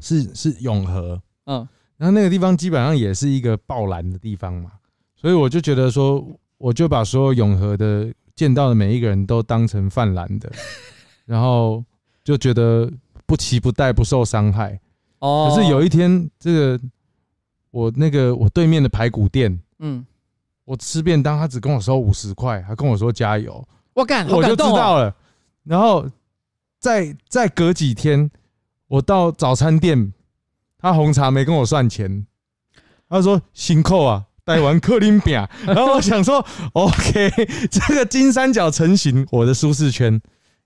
[0.00, 4.72] 是是永和，嗯，然后那个地方基本上也是一个爆蓝的地方嘛，
[5.14, 6.26] 所以我就觉得说。
[6.64, 10.50] 我就把所有永和的见到的每一个人都当成泛蓝的，
[11.26, 11.84] 然后
[12.24, 12.90] 就觉得
[13.26, 14.80] 不期不待，不受伤害。
[15.18, 15.52] 哦。
[15.54, 16.80] 可是有一天，这个
[17.70, 20.06] 我那个我对面的排骨店，嗯，
[20.64, 23.62] 我吃便当，他只跟我收五十块，还跟我说加油。
[23.92, 25.14] 我干，我就知道了。
[25.64, 26.08] 然后
[26.78, 28.30] 再再隔几天，
[28.88, 30.14] 我到早餐店，
[30.78, 32.26] 他红茶没跟我算钱，
[33.06, 34.24] 他说辛苦啊。
[34.44, 37.30] 带完克林饼， 然后我想说，OK，
[37.70, 40.20] 这个金三角成型，我的舒适圈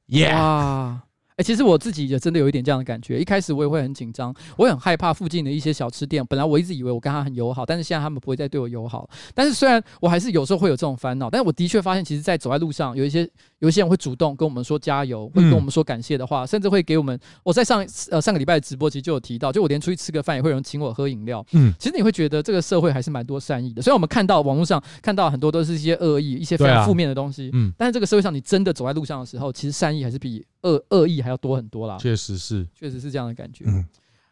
[0.09, 1.08] ，Yeah。
[1.39, 3.21] 哎，其实我自己也真的有一点这样的感觉。
[3.21, 6.25] 一开始我也会很紧张，我也很害怕附近的一些小吃店。
[6.27, 9.09] 本来我一直以为我跟他很友好，但是现在他们不会再对我友好。
[9.37, 13.21] 但是虽然我还是有时候会有这种烦恼，但是我的确发现，其实，在走在路上，有一些
[13.61, 17.17] 有一些人会主动跟我们说加油，会跟我们说感谢的话，甚至会给我们。
[17.45, 21.47] 我在上呃上个礼拜的直播其实就有提到，就我连出去吃个饭，也会有人请我喝饮料。
[21.53, 23.81] 嗯，其实你会觉得这个社会还是蛮多善意的。
[23.81, 30.45] 虽然我们看到网络上看到很多都是一些恶意、一些非常负面的东西，嗯，但是这个社会上你真的走在路上的时候，其实善意还是比。
[30.63, 33.65] 恶恶意还要多很多啦，确实是，确实是这样的感觉。
[33.67, 33.85] 嗯，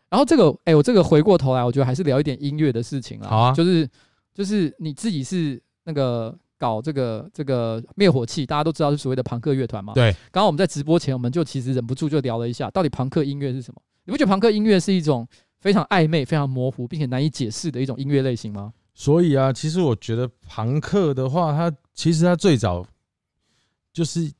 [0.09, 3.29] 然后这个，哎，我这个回过头来，我觉得还是聊一点音乐的事情啦。
[3.29, 3.89] 好啊，就是
[4.35, 9.93] 就是你自己是那个搞这个这个灭火器，大家都知道是所谓的朋克乐团嘛。
[9.95, 13.81] 对，刚刚我们在直播前，我们就其实忍不住就聊了一下，到底朋克音乐是什么？
[14.05, 15.27] 你不觉得朋克音乐是一种
[15.61, 18.73] 非常暧昧、非常模糊，并且难以解释的一种音乐类型吗？
[18.95, 22.85] 所以啊，其实我觉得朋克的话，它其实它最早
[23.93, 24.33] 就是。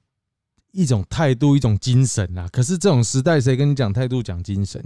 [0.77, 2.47] 一种态度，一种精神啊！
[2.53, 4.85] 可是这种时代，谁跟你讲态度、讲精神？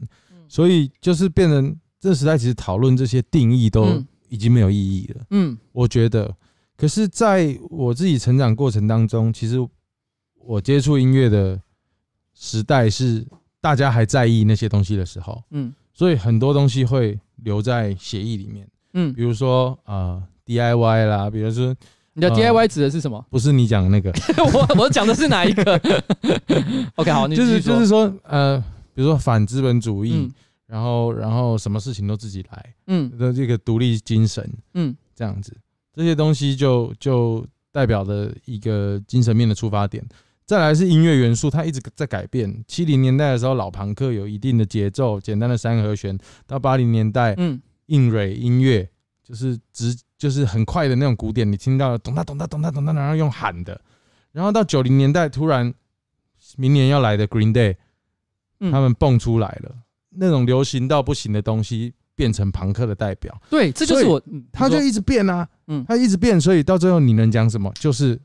[0.49, 5.27] 所以就是变成这个时代，其实讨论这些定义都已经没有意义了。
[5.31, 6.33] 嗯，我觉得。
[6.77, 9.57] 可是在我自己成长过程当中，其实
[10.37, 11.61] 我接触音乐的
[12.35, 13.27] 时代是
[13.61, 15.43] 大家还在意那些东西的时候。
[15.51, 18.69] 嗯，所以很多东西会留在协议里面。
[18.95, 21.75] 嗯，比如说呃 DIY 啦，比如说。
[22.21, 23.25] 你的 DIY 指的是什么？
[23.31, 24.13] 不是你讲的那个，
[24.53, 25.81] 我我讲的是哪一个？
[26.97, 28.59] OK，好，你就是就是说，呃，
[28.95, 30.31] 比如说反资本主义，
[30.67, 35.57] 然后然后什么事情都自己来，嗯，的这个独立精神，嗯，这样子，
[35.95, 40.05] 这些东西就就代表了一个精神面的出发点。
[40.45, 42.65] 再来是音乐元素，它一直在改变。
[42.67, 48.89] 七零年代的时候，老朋克有一定的节奏，简单的三和弦；到八零年代，嗯，硬蕊音乐
[49.23, 49.97] 就是直。
[50.21, 53.81] 就是很快的那种鼓点，你听到咚哒咚哒咚哒咚哒，然后用喊的。
[54.33, 55.73] 然后到九零年代，突然
[56.59, 57.75] 明年要来的 Green Day，
[58.71, 59.75] 他们蹦出来了，
[60.11, 63.35] 那种流行到不行的东西，变成朋克的代表。
[63.49, 67.73] 对，这就是我，他就一直变啊，嗯，他一直变，所以到最后你能讲什么？
[67.77, 68.21] 就是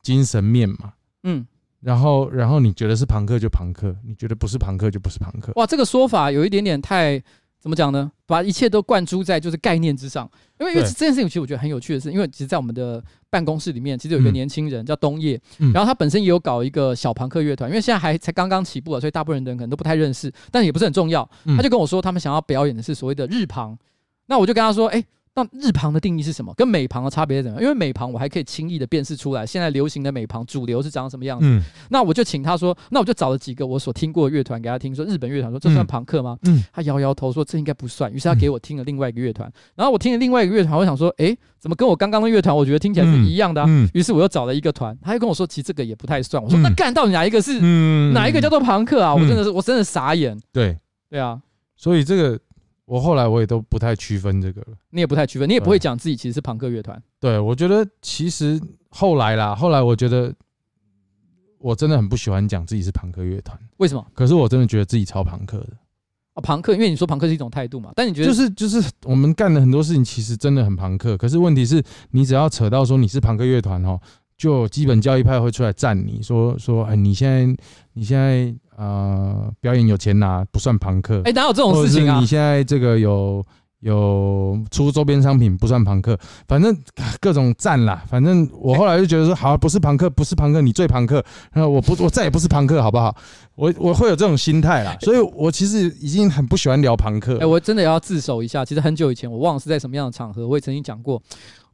[0.00, 1.46] 精神面嘛，嗯。
[1.80, 5.52] 然后，然后你觉得是朋克就朋克，你觉得不是朋克就不是朋克。
[5.56, 7.22] 哇，这个说法有一点点太
[7.64, 8.12] 怎么讲呢？
[8.26, 10.30] 把一切都灌注在就是概念之上。
[10.60, 15.40] 因为因为这件事情其实我觉得很有趣的是，因为其实，在我们的办公室里面，其实有一个年轻人叫东叶，
[15.72, 21.26] 然后他本身也有搞一个小朋克乐团，因为现在还才刚刚起步啊，所以大部分人可能都不太认识，但也不是很重要。
[21.56, 23.78] 他就跟我说，他们想要表演的是所谓的日旁，
[24.26, 25.02] 那我就跟他说，哎。
[25.36, 26.54] 那日旁的定义是什么？
[26.54, 27.60] 跟美旁的差别是什么？
[27.60, 31.46] 因为美旁我还可以轻易的辨识出来，现在流行的美旁主流是长什么样子。
[31.48, 36.38] 嗯，那我就请他说，那我就找了几个我所听过的乐团给他听，说日本乐团，说这算朋克吗？
[36.44, 38.12] 嗯，他摇摇头说这应该不算。
[38.12, 43.68] 于是他给我听了另外一个乐团，然后我听了另外一个乐团，我想说，诶，怎么跟我刚刚的乐团，我觉得听起来是一样的啊？
[43.92, 46.40] 于是我又找了一个团，他又跟我说，其实这个也不太算。
[46.40, 47.60] 我说那干到底哪一个是？
[48.12, 49.12] 哪一个叫做朋克啊？
[49.12, 50.38] 我真的是，我真的傻眼。
[50.52, 50.78] 对，
[51.10, 51.40] 对啊，
[51.76, 52.38] 所以这个。
[52.86, 57.02] 我后来我也都不太区分这个了，你也不太区分，你也不会讲自己其实是朋克乐团。
[57.18, 60.34] 对，我觉得其实后来啦，后来我觉得
[61.58, 63.58] 我真的很不喜欢讲自己是朋克乐团。
[63.78, 64.06] 为什么？
[64.12, 65.70] 可是我真的觉得自己超朋克的。
[66.34, 74.00] 啊，朋克，因为你说朋克是一种态度嘛，但你觉得就是就是我们干的很多事情其实真的很朋克，可是问题是你只要扯到说你是朋克乐团哦，
[74.44, 77.62] 就基本教义派会出来赞你说说，哎，你现在
[77.94, 78.54] 你现在。
[78.76, 82.18] 呃，表演有钱拿不算朋克，哎，哪有这种事情啊？
[82.18, 83.40] 你现在这个有
[83.78, 86.76] 有出周边商品不算朋克，反正
[87.20, 88.02] 各种赞啦。
[88.08, 91.24] 反正我后来就觉得说，好，不是朋克，不是朋克，你最朋克。
[91.52, 93.14] 然后我不，我再也不是朋克，好不好？
[93.54, 94.96] 我我会有这种心态啦。
[95.02, 97.38] 所以我其实已经很不喜欢聊朋克。
[97.38, 98.64] 哎，我真的要自首一下。
[98.64, 101.22] 其实很久以前，我忘了是在什么样的场合，我也曾经讲过。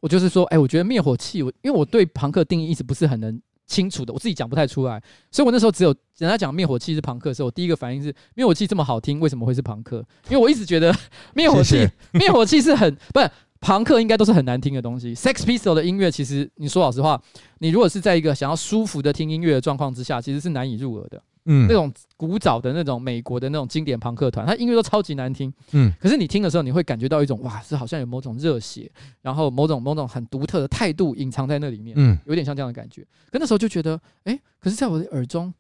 [0.01, 3.41] 我就是说，哎，我觉得灭火器，我因为我对朋克定义一直不是很能。
[3.67, 10.05] 清楚的，我自己讲不太出来，所以我那时候只有人家讲灭火器是朋克的时候，我第一个反应是灭火器这么好听，为什么会是朋克？
[10.29, 10.93] 因为我一直觉得
[11.35, 15.15] 灭火器灭火器是很不是朋克，应该都是很难听的东西。
[15.15, 17.23] Sex Pistols 的音乐，其实你说老实话，
[17.61, 21.23] 你如果是在一个想要舒服的听音乐的状况之下，其实是难以入耳的。
[21.53, 25.53] 嗯，那种古早的那种美国的那种经典朋克团，它音乐都超级难听。
[25.73, 28.89] 嗯，可是你听的时候，你会感觉到一种哇，是好像有某种热血，
[29.21, 31.95] 然后某种某种很独特的态度隐藏在那里面。
[31.99, 33.03] 嗯，有点像这样的感觉。
[33.33, 35.53] 可那时候就觉得，哎、欸，可是在我的耳中，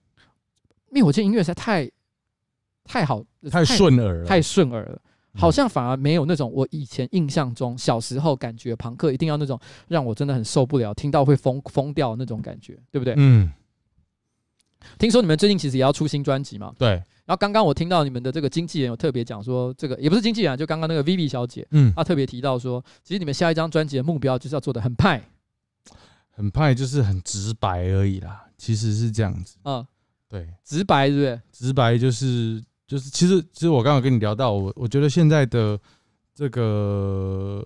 [0.90, 1.90] 灭火器音乐实在太
[2.84, 5.00] 太好，太顺耳了，太顺耳了，
[5.34, 13.14] 好像反而没有那种我以前印象中小时候感觉朋克一定要那种让我真的很受不了，听到会疯疯掉那种感觉，对不对？
[13.16, 13.50] 嗯。
[14.98, 16.72] 听说你们最近其实也要出新专辑嘛？
[16.78, 17.02] 对。
[17.26, 25.22] 然后刚刚我听到你们的这个经纪人有特别讲说，这个也不是经纪人，就刚刚那个 Vivi 小姐，嗯，她特别提到说，其实你们下一张专辑的目标就是要做的很派，
[26.30, 28.46] 很派就是很直白而已啦。
[28.58, 29.86] 其实是这样子，嗯，
[30.28, 31.40] 对，直白对不对？
[31.52, 35.78] 直白就是就是，其实其实我刚刚跟你聊到，我我觉得现在的
[36.34, 37.64] 这个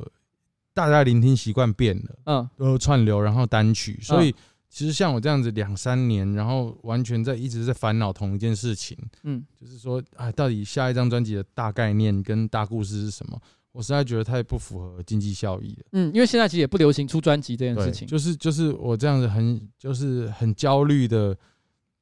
[0.75, 4.35] 大家聆听习惯变了，嗯，都串流然后单曲，所以。
[4.75, 13.41] 其实像我这样子两三年，然后完全在一直在烦恼同一件事情，嗯，就是说，啊，到底下一张专辑的大概念跟大故事是什么？
[13.71, 15.85] 我实在觉得太不符合经济效益了。
[15.93, 18.09] 嗯，因为现在其实也不流行出专辑这件事情。
[18.09, 21.37] 就是就是我这样子很就是很焦虑的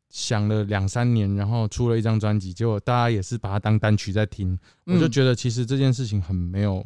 [0.09, 6.83] 想了两三年，然后出了一张专辑，结果大家也是把它当单曲在听，我就觉得其实这件事情很没有，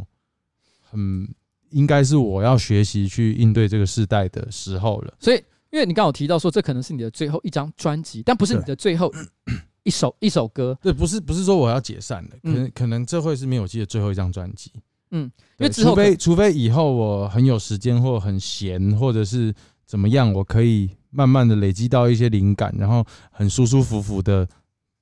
[0.80, 1.32] 很
[1.70, 5.14] 应该是我要学习去应对这个时代的时候了。
[5.20, 5.40] 所以。
[5.76, 9.12] 因为你刚好提到说，这可能是你的最后一张专辑，但不是你的最后
[9.84, 10.74] 一首一首歌。
[10.80, 14.72] 对，不是不是说我要解散的，可能可能这会是灭火器的最后一张专辑。
[15.10, 24.48] 嗯，因为除非除非以后我很有时间或很闲，或者是怎么样，我可以慢慢的累积到一些灵感，然后很舒舒服服的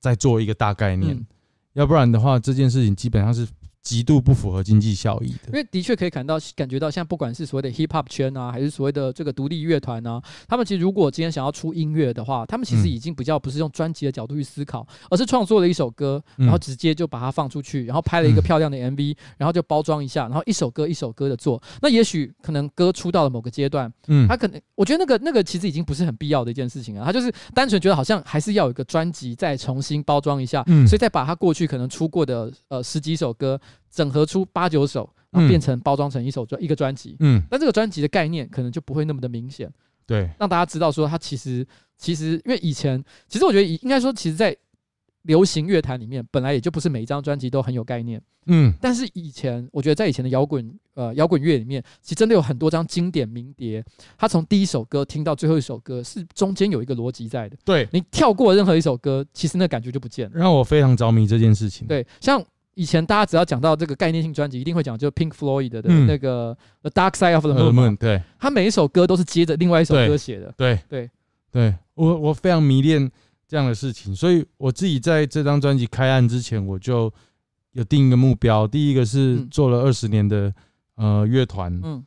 [0.01, 1.25] 再做一个大概念。
[1.71, 3.47] 要不然的话，这件事情基本上是。
[3.85, 21.61] 极度不符合经济效益的，因为的确可以感到感觉到，现在不管是所谓的 hip hop 圈啊，还是所谓的这个独立乐团啊，他们其实如果今天想要出音乐的话，他们其实已经比较不是用专辑的角度去思考，而是创作了一首歌，然后直接就把它放出去，然后拍了一个漂亮的 MV，然后就包装一下，然后一首歌一首歌的做。
[21.79, 33.59] 那也许可能歌出到了某个阶段，嗯，他可能我觉得那个那个其实已经不是很必要的一件事情了，他就是单纯觉得好像还是要有一个专辑再重新包装一下，嗯，所以再把他过去可能出过的呃十几首歌。
[33.91, 37.15] 整合出八九首，然后变成包装成一首专一个专辑。
[37.19, 39.71] 嗯，但这个专辑的概念可能就不会那么的明显。
[40.05, 41.65] 对，让大家知道说，它其实
[41.97, 44.55] 其实因为以前，其实我觉得应该说，其实，在
[45.23, 48.21] 流行乐坛里面，本来也就不是每一张专辑都很有概念。
[48.45, 53.83] 嗯，但是以前我觉得在以前的摇滚呃摇滚乐里面，其实真的有很多张经典名碟，
[54.15, 57.57] 它从第一首歌听到最后一首歌，是中间有一个逻辑在的。
[57.65, 60.33] 对，你跳过任何一首歌，其实那感觉就不见了。
[60.35, 61.87] 让我非常着迷这件事情。
[61.87, 62.39] 对，像
[62.75, 67.97] 以前大家只要讲到这个概念性专辑，一定会讲就 Pink Floyd 的那个 The Dark Side of the Moon。
[67.97, 70.53] 对，他每一首歌都是接着另外一首歌写的。
[70.55, 70.79] 对。
[70.87, 71.09] 对。
[71.51, 73.11] 对，我我非常迷恋
[73.47, 77.11] 这样的事情，所以我自己在这张专辑开案之前，我就。
[77.75, 80.47] 有定一个目标，第一个是做了二十年的、
[80.95, 82.01] 嗯、呃乐团，嗯，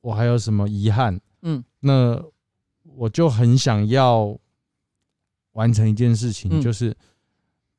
[0.00, 1.20] 我还有什么遗憾？
[1.42, 2.20] 嗯，那
[2.82, 4.36] 我就很想要
[5.52, 6.92] 完成一件事情，嗯、就是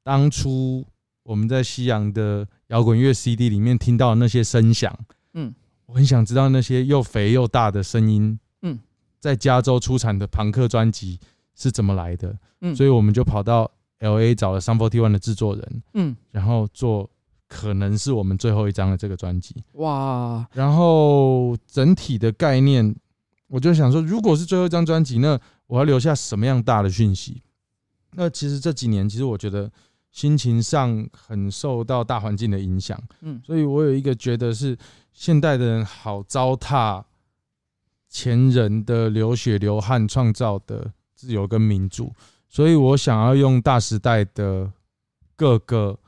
[0.04, 0.86] 当初
[1.28, 4.98] 我们在西洋的摇滚乐 CD 里面听到的那些声响，
[5.34, 5.54] 嗯，
[5.86, 8.80] 我很想知道那些又肥又大的声音，嗯，
[9.20, 11.20] 在加州出产的朋克专辑
[11.54, 12.34] 是怎么来的？
[12.62, 17.10] 嗯，所以我们就跑到 LA 找了 Sum 41的制作人，嗯，然后做。
[17.50, 22.94] 可能是我们最后一张的这个专辑哇，然后整体的概念，
[23.48, 27.42] 我就想说，如果是最后一张专辑，那我要留下什么样大的讯息？
[28.16, 29.72] 那其实这几年，其实我觉得
[30.18, 34.76] 心情上很受到大环境的影响，嗯，所以我有一个觉得是
[35.14, 37.04] 现代的人好糟蹋
[38.10, 42.12] 前人的流血流汗创造的自由跟民主，
[42.50, 44.72] 所以我想要用大时代的
[45.36, 46.00] 各个。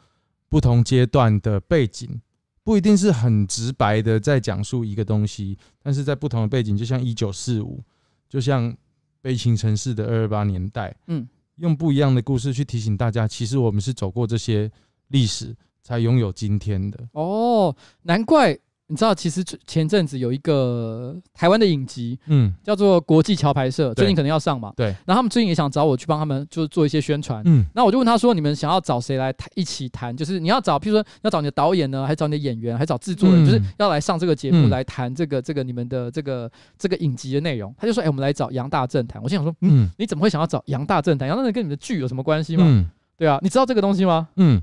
[0.51, 2.19] 不同阶段的背景
[2.63, 7.83] 不一定是很直白的在讲述一个东西，但是在不同的背景，就像一九四五，
[8.27, 8.75] 就像
[9.21, 14.69] 悲情城市的二二八年代，嗯，用不一样的故事去提醒大家，其实我们是走过这些
[15.09, 16.99] 历史，才拥有今天的。
[17.13, 18.57] 哦，难怪。
[18.89, 24.73] 你知道，其实前阵子有一个台湾的影集，嗯，叫做《国际桥牌社》，最近可能要上嘛。
[24.75, 24.87] 对。
[25.05, 27.43] 然后他们最近也想找我去帮他们，就是做一些宣传。
[27.45, 27.63] 嗯。
[27.75, 30.15] 那我就问他说：“你们想要找谁来谈一起谈？
[30.17, 33.45] 就是你要找，譬如说要找你的导演呢，还是找你的演员，还是找制作人？
[33.45, 41.27] 就是要来上这个节目来谈这个这个你们的这个这个影集的内容。”他就说：“哎，我们来找杨大正谈。”我心想说：“嗯，你怎么会想要找杨大正谈？
[41.27, 42.89] 杨大正跟你的剧有什么关系吗？”嗯。
[43.15, 44.29] 对啊，你知道这个东西吗？
[44.37, 44.59] 嗯。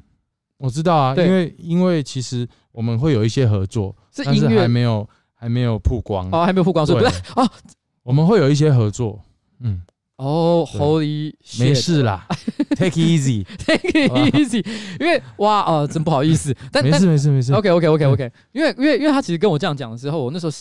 [0.59, 4.61] 我知道啊，因为因为其实我们会有一些合作，是音乐？
[4.61, 6.29] 还没有还没有曝光。
[6.31, 7.22] 哦，还没有曝光，所以不是？
[7.35, 7.49] 哦，
[8.03, 9.18] 我们会有一些合作，
[9.61, 9.81] 嗯，
[10.16, 12.27] 哦，Holy，没事啦，
[12.77, 14.62] Take it easy，Take it easy，
[15.01, 20.53] 因为哇哦，真不好意思，但没事没事没事，OK OK OK OK，因为因为因为他其实跟我这样讲的时候，我那时候。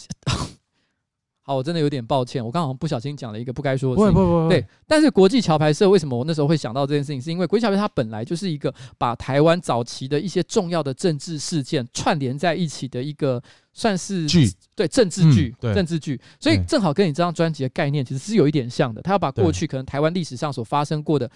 [1.48, 4.14] 好，我真的有点抱歉，我刚好不小心讲了一个不该说的事情。
[4.16, 7.22] 不不不，对，但是国际桥牌社为什么我那时候会想到这件事情？
[7.22, 13.39] 是因为国际桥牌社它本来就是一个把台湾早期的一些重要的政治事件串联在一起的一个
[13.74, 19.00] 算是剧，对政治剧，嗯、政治剧，所以正好跟你这张专辑的概念其实是有一点像的。
[19.04, 21.30] 它要把过去可能台湾历史上所发生过的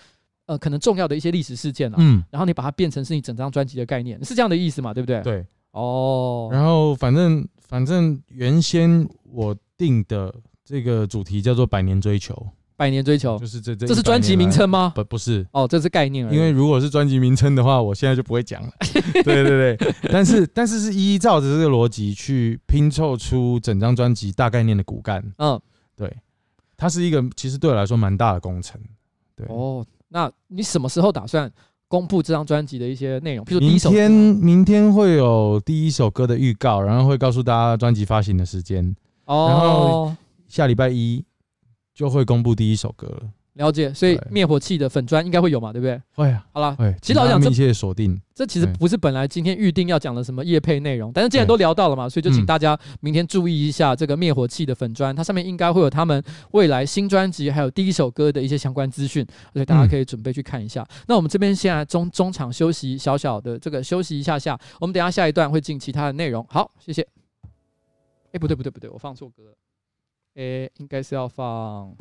[0.47, 4.91] 呃可能重要的一些历史事件啊，嗯，然后你把它变成是你整张专辑的概念，是这样的意思嘛？
[4.91, 5.21] 对不对？
[5.21, 9.55] 对，哦，然后反正反正原先我。
[9.79, 10.31] 定的
[10.63, 12.35] 这个主题叫做“百年追求”，
[12.75, 14.91] 百年追求就是这这这是专辑名称吗？
[14.93, 16.31] 不不是哦，这是概念。
[16.31, 18.69] 因为如果是专辑名称的话，我现在就不会讲了。
[19.23, 25.23] 对对对，但是但是是依照着这个逻辑去拼凑出整张专辑大概念的骨干。
[25.37, 25.59] 嗯，
[25.95, 26.13] 对，
[26.77, 28.79] 它是一个其实对我来说蛮大的工程。
[29.35, 31.51] 对哦，那你什么时候打算
[31.87, 33.43] 公布这张专辑的一些内容？
[33.45, 38.95] 比如明天明天会有第一首歌的预告，然后会告诉大家专辑发行的时间。
[39.29, 40.15] 哦，然后
[40.47, 41.23] 下礼拜一
[41.93, 43.21] 就会公布第一首歌了。
[43.53, 46.01] 了解，所以灭火器的粉砖应该会有嘛，对不对？
[46.15, 46.45] 会啊。
[46.53, 46.95] 好了，会。
[47.01, 48.19] 其实老实讲，密切锁定。
[48.33, 60.87] 这其实不是本来今天预定要讲的什么夜配内容，但是既然都聊到了嘛，所以就请大家明天注意一下这个灭火器的粉专，它上面应该会有他们未来新专辑还有第一首歌的一些相关资讯，所以大家可以准备去看一下。
[61.07, 66.45] 那我们这边现在中中场休息，小小的这个休息一下下，我们等下下一段会进其他的内容。
[66.49, 67.05] 好，谢谢。
[68.31, 69.57] 哎，不对不对不对，我放错歌了。
[70.35, 71.95] 哎，应该是要放。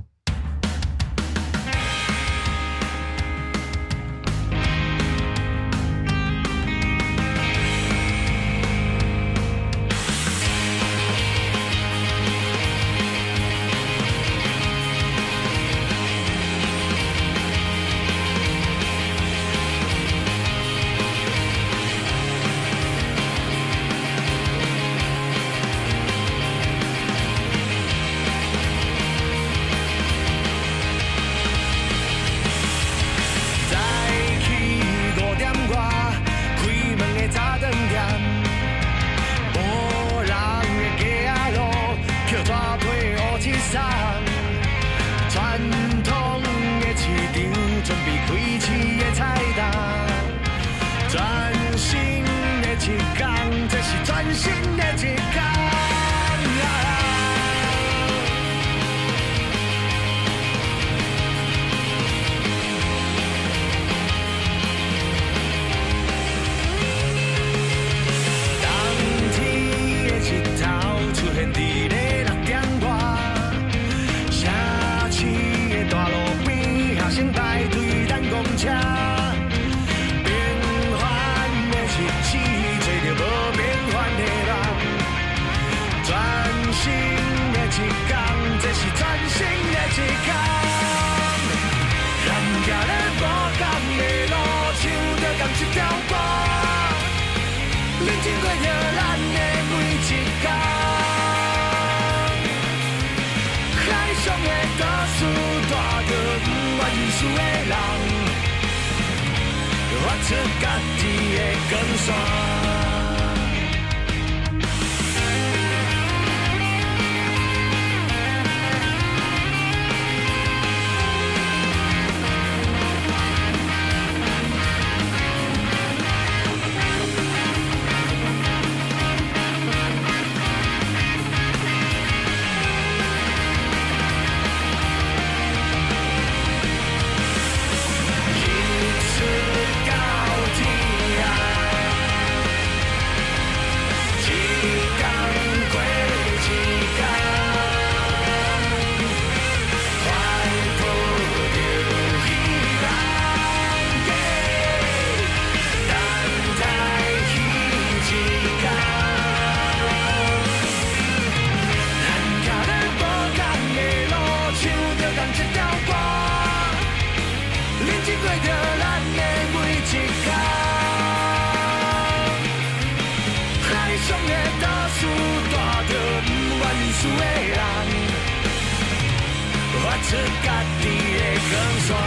[180.82, 182.02] Khi đêm dần dần,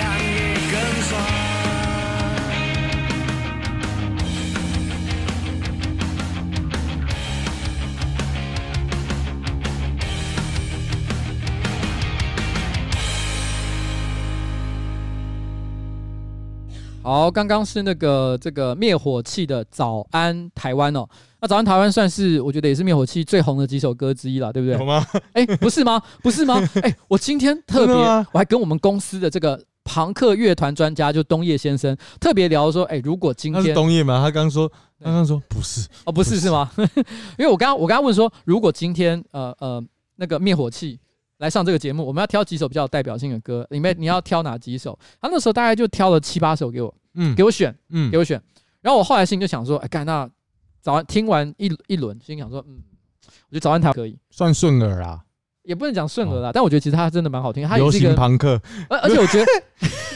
[0.00, 0.23] hai.
[17.04, 21.06] 好，刚刚是那个这个灭火器的《早安台湾》哦，
[21.38, 24.78] 那《早安台湾》算是我觉得也是灭火器最红的几首歌之一了，对不对？
[24.78, 25.06] 有吗？
[25.34, 26.00] 哎，不是吗？
[26.22, 26.58] 不是吗？
[26.80, 34.22] 哎，我今天特别，我还跟我们公司的这个庞克乐团专家就东叶先生特别聊说，哎，如果今天是东叶吗？
[34.24, 34.66] 他刚刚说，
[35.02, 36.70] 刚刚说不是哦，不是是吗？
[37.36, 39.84] 因为我刚刚我刚刚问说，如果今天呃呃
[40.16, 40.98] 那个灭火器。
[41.38, 44.96] 来上这个节目，我们要挑几首比较有代表性的歌，里面你要挑哪几首？
[45.20, 48.40] 他那时候大概就挑了七八首给我，嗯，给我选，嗯，给我选。
[48.80, 50.30] 然后我后来心里就想说，哎，干那
[50.80, 52.82] 早安听完一一轮，心里想说，嗯，
[53.48, 55.24] 我觉得早安台可以，算顺耳啦，
[55.64, 57.68] 也不能讲顺耳啦，但我觉得其实它真的蛮好听。
[57.76, 59.46] 流行朋克，而而且我觉得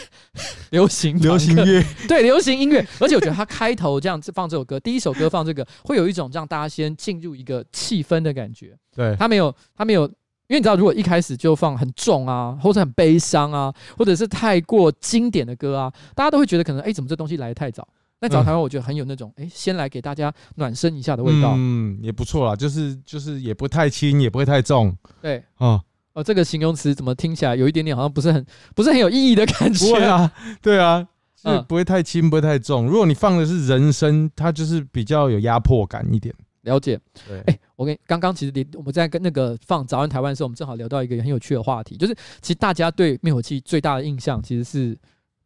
[0.70, 8.78] 流行流行乐，对流行音乐，而且我觉得他开头这样子放这首歌，第一首歌放这个，会有一种让大家先进入一个气氛的感觉。
[8.94, 10.08] 对，他没有，他没有。
[10.48, 17.86] 因为你知道，如果一开始就放很重啊，或者很悲伤啊，或者是太过经典的歌啊，大家都会觉得可能，哎，怎么这东西来得太早？
[18.20, 21.52] 那早台湾我觉得很有那种，哎，先来给大家暖身一下的味道。
[21.56, 24.96] 嗯，也不错啦，就是就是也不太轻，也不会太重。
[25.20, 25.80] 对，哦
[26.14, 28.44] 哦，这个形容词怎么听起来有一点点好像不是很
[28.74, 29.86] 不是很有意义的感觉？
[29.92, 30.32] 对啊，
[30.62, 31.06] 对啊，
[31.40, 32.86] 是不会太轻，不会太重。
[32.86, 36.34] 如果你放的是人声，它就是比较有压迫感一点。
[36.68, 44.96] 了解，对，哎，我跟刚刚其实我们在跟那个放早安台湾的时候，我们正好聊到一个很有趣的话题，就是其实大家对灭火器最大的印象其实是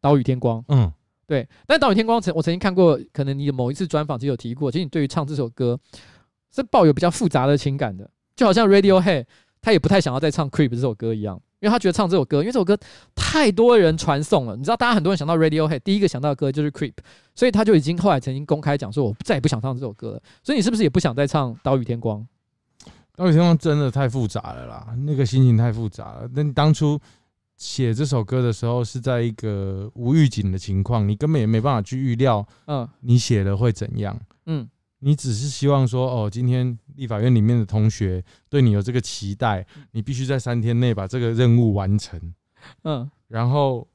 [0.01, 0.93] 岛屿天光，嗯，
[1.27, 1.49] 对。
[1.66, 5.79] 但岛屿天光曾我曾经看过，可能你的某一次专访其实有提过，其实你对于唱这首歌
[6.55, 9.25] 是抱有比较复杂的情感的，就好像 Radiohead
[9.61, 11.41] 他也不太想要再唱 Creep 这首歌一样。
[11.63, 12.77] 因为他觉得唱这首歌，因为这首歌
[13.15, 16.95] 太多人传颂了，你知道，大家很多人想到 Radiohead，第一个想到的歌就是 Creep，
[17.37, 20.23] 所以他就已经后来曾经公开讲说，我再也不想唱这首歌了。
[20.43, 22.19] 所以你是不是也不想再唱《岛屿天光》？
[23.15, 26.29] 《岛屿天光》真的太复杂了啦，那个心情太复杂了。
[26.35, 26.99] 那你当初
[27.57, 34.69] 写这首歌的时候，是在一个无预警的情况，你根本也没办法去预料，嗯，你写了会怎样，嗯。
[35.05, 42.33] 你只是希望说，哦，今天立法院里面的同学对你有这个期待，你必须在三天内把这个任务完成，
[42.85, 43.89] 嗯，然后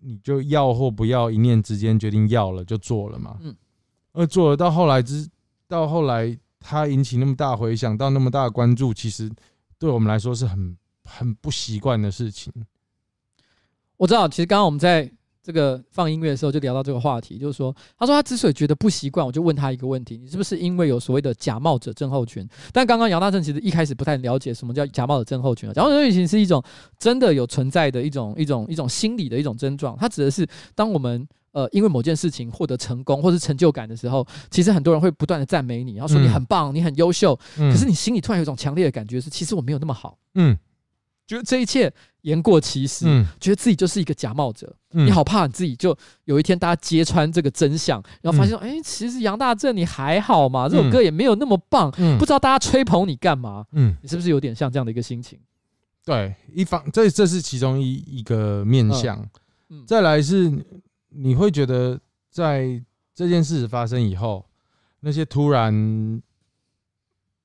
[0.00, 3.56] 你就要或不要，一念之间决定要了就做了嘛，嗯，
[4.12, 5.26] 而做了到后来之，
[5.66, 9.32] 到后来他引起那么大回响，到那么大的关注，其实
[9.78, 12.52] 对我们来说是很很不习惯的事情。
[13.96, 15.10] 我知道，其实刚刚我们在。
[15.44, 22.48] 这个放音乐的时候就聊到这个话题，就是说，他说他之所以觉得不习惯，我就问他一个问题：你是不是因为有所谓的假冒者症候群？
[22.72, 25.72] 但刚刚杨大正其实一开始不太了解什么叫假冒者症候群啊。
[25.74, 26.64] 假冒者症候群是一种
[26.98, 40.16] 真的有存在的一种一种一种心理的一种症状，它指的是当我们呃因为某件事情获得成功或是成就感的时候，其实很多人会不断的赞美你，然后说你很棒，你很优秀，可是你心里突然有一种强烈的感觉是，其实我没有那么好。
[40.36, 40.56] 嗯。
[41.26, 41.90] 觉得这一切
[42.24, 48.76] 言过其实，嗯、觉得自己就是一个假冒者，嗯、你好怕你自己就有一天大家揭穿这个真相，然后发现说，哎、嗯。
[48.76, 53.66] 欸，其实杨大正你还好嘛，这首歌也没有那么棒，嗯、不知道大家吹捧你干嘛？
[53.72, 55.38] 嗯，你是不是有点像这样的一个心情？
[56.02, 59.18] 对，一方这这是其中一一个面向，
[59.68, 59.80] 嗯。
[59.80, 60.50] 嗯、再来是
[61.10, 62.00] 你会觉得
[62.30, 62.82] 在
[63.14, 64.46] 这件事发生以后，
[65.00, 66.22] 那些突然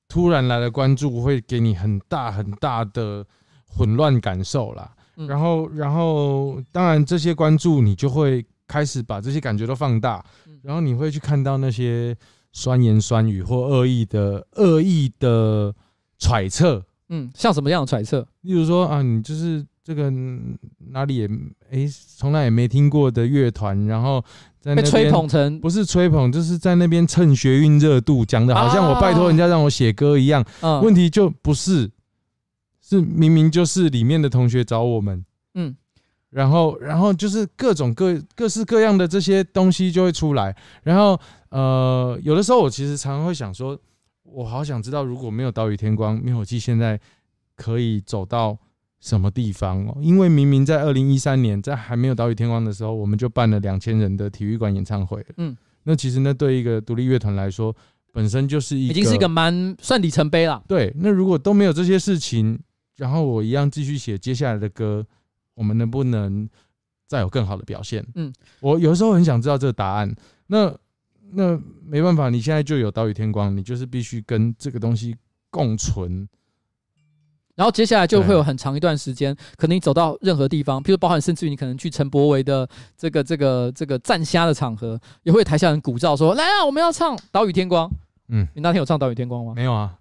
[0.08, 3.26] 突然来的关注会给你很大很大的。
[3.72, 4.90] 混乱感受啦，
[5.28, 10.24] 然后，然后，当然这些关注你就会开始把这些感觉都放大，
[10.62, 12.14] 然后你会去看到那些
[12.52, 15.72] 酸言酸语或恶意的恶意的
[16.18, 18.26] 揣测，嗯，像什么样的揣测？
[18.42, 20.12] 例如说啊，你就是这个
[20.90, 21.30] 哪里也
[21.70, 24.20] 哎，从来也没听过的乐团，然后
[24.60, 25.60] 在那边吹捧成？
[25.60, 30.44] 不是吹捧，就是在那边蹭学运热度，讲的好像我拜托人家让我写歌一样，
[30.82, 31.90] 问题就不是。
[32.90, 35.24] 是明明就是里面的同学找我们，
[35.54, 35.76] 嗯，
[36.30, 41.18] 然后然后就是各种各各式各样的这些东西就会出来，然后
[41.50, 43.78] 呃，有的时候我其实常常会想说，
[44.24, 46.98] 我好想知道如果没有岛屿天光，灭火器现在
[47.54, 48.58] 可以走到
[49.00, 49.96] 什么地方哦？
[50.00, 57.72] 因为明明在二零一三年，在还没有岛屿天光的时候，我们就办了两千人的体育馆演唱会，嗯，那其实那对一个独立乐团来说，
[58.12, 60.60] 本身就是一个已经是一个蛮算里程碑了。
[60.66, 62.58] 对，那如果都没有这些事情。
[63.00, 65.02] 然后我一样继续写接下来的歌，
[65.54, 66.46] 我们能不能
[67.06, 68.06] 再有更好的表现？
[68.14, 68.30] 嗯，
[68.60, 70.14] 我有时候很想知道这个答案。
[70.48, 70.70] 那
[71.32, 75.16] 那没办法，你现在就有岛屿天光，你就是必须跟这个东西
[75.48, 76.28] 共存。
[77.54, 87.90] 然后接下来就会有很长一段时间，可能你走到任何地方，譬如包含甚至于你可能去陈柏维的这个这个这个站虾的场合，也会台下人鼓噪说：“来啊，我们要唱岛屿天光。”
[88.28, 89.54] 嗯，你那天有唱岛屿天光吗？
[89.56, 89.94] 没有啊。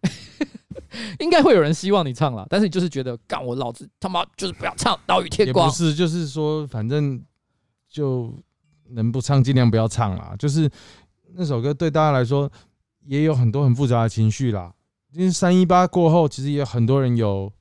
[1.19, 5.65] 应该会有人希望你唱了，但是你就是觉得干我老子他妈就是不要唱岛屿天光。
[5.65, 7.21] 也不是，就是说反正
[7.89, 8.33] 就
[8.89, 10.35] 能不唱尽量不要唱啦。
[10.37, 10.69] 就是
[11.33, 12.51] 那首歌对大家来说
[13.05, 14.73] 也有很多很复杂的情绪啦。
[15.11, 17.51] 因为三一八过后，其实也有很多人有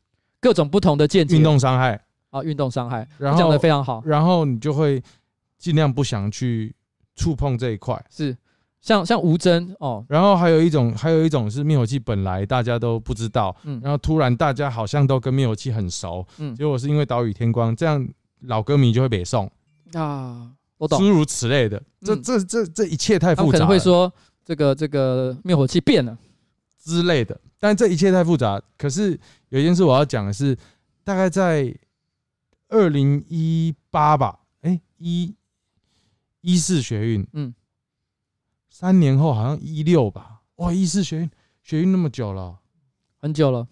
[0.41, 1.37] 各种不同的见解。
[1.37, 1.99] 运动伤害
[2.31, 4.03] 啊，运动伤害，然后讲得非常好。
[4.05, 5.03] 然后你就会
[5.57, 6.75] 尽量不想去
[7.17, 8.05] 触碰这一块。
[8.11, 8.37] 是。
[8.81, 18.09] 像像吴峥哦，然后还有一种，还有一种是灭火器本来大家都不知道，嗯，然后突然大家好像都跟灭火器很熟，嗯，结果是因为岛屿天光，这样
[18.43, 19.51] 老歌迷就会北宋
[19.95, 24.11] 啊，我懂，诸如此类的，这这这这一切太复杂了，可能会说
[24.45, 26.17] 这个这个灭火器变了
[26.81, 28.63] 之类的，但这一切太复杂。
[28.79, 29.19] 可是
[29.49, 30.57] 有一件事我要讲的是，
[31.03, 31.75] 大概在
[32.69, 35.35] 二零一八吧，哎，一
[36.41, 37.53] 一四学运，嗯。
[38.81, 40.73] 三年后好像一六吧，哇！
[40.73, 41.31] 一四学运
[41.65, 42.57] 学运那么久了，
[43.17, 43.67] 很久了。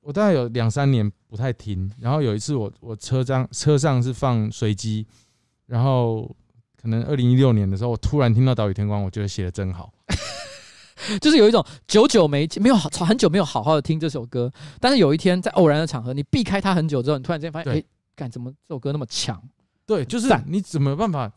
[0.00, 5.06] 我大概有两三年不太听，然后有一次我我车上车上是放随机，
[5.66, 6.34] 然后
[6.80, 9.92] 可能二零一六年的时候，我突然听到岛屿天光，我觉得写的真好，
[11.20, 17.86] 就是有一种久久没没有好很久没有好好的听这首歌，但是有一天在偶然的场合，你避开它很久之后，你突然间发现，哎对，
[18.16, 19.46] 干、欸、怎么这首歌那么强？
[19.84, 21.30] 对，就是你怎么办法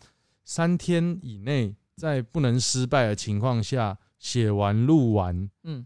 [0.46, 1.76] 三天以内？
[1.96, 5.86] 在不能失败的情况下写完录完，嗯，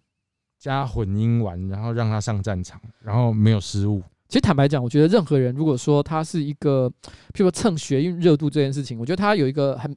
[0.57, 4.01] 加混音完，然后让他上战场，然后没有失误。
[4.28, 6.89] 其实坦白讲，我觉得任何人如果说他是一个，
[7.34, 9.95] 譬如说蹭学运热度这件事情，我觉得他有一个很。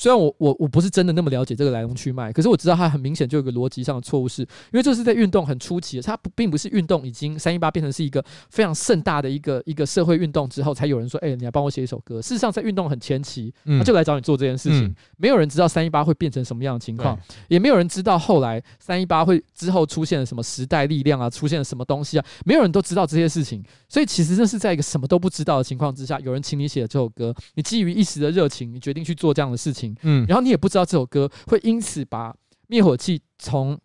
[0.00, 4.48] 虽然我我我不是真的那么了解这个来龙去脉，可是我知道它很明显就有个逻辑上的错误，是因
[4.78, 12.22] 为这是在运动很初期的，它不并不是运动已经三一八变成是一个非常盛大的一个一个社会运动之后，才有人说，哎、欸，你来帮我写一首歌。
[12.22, 23.62] 事实上，在运动很前期，他就来找你做这件事情，嗯、没有人知道三一八会变成什么样的情况，也没有人知道后来三一八会之后出现了什么时代力量啊，出现了什么东西啊，没有人都知道这些事情。
[23.86, 30.70] 所以其实这是在一个什么都不知道的情况之下，有人请你写了这首歌，你基于一时的热情，你决定去做这样的事情，嗯，然后你也不。
[30.70, 32.32] 知道这首歌会因此把
[32.68, 33.76] 灭火器从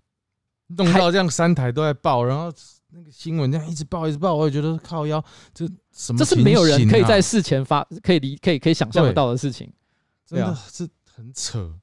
[0.77, 2.53] 弄到这样三台都在爆，然后
[2.91, 5.19] 那个新闻这样一直爆一直爆，我也觉得靠腰，
[5.51, 6.19] 这什么？
[6.19, 9.67] 这是没有人可以在事前发，可以理可以可以想象得到的事情，
[10.27, 11.73] 真的是很扯。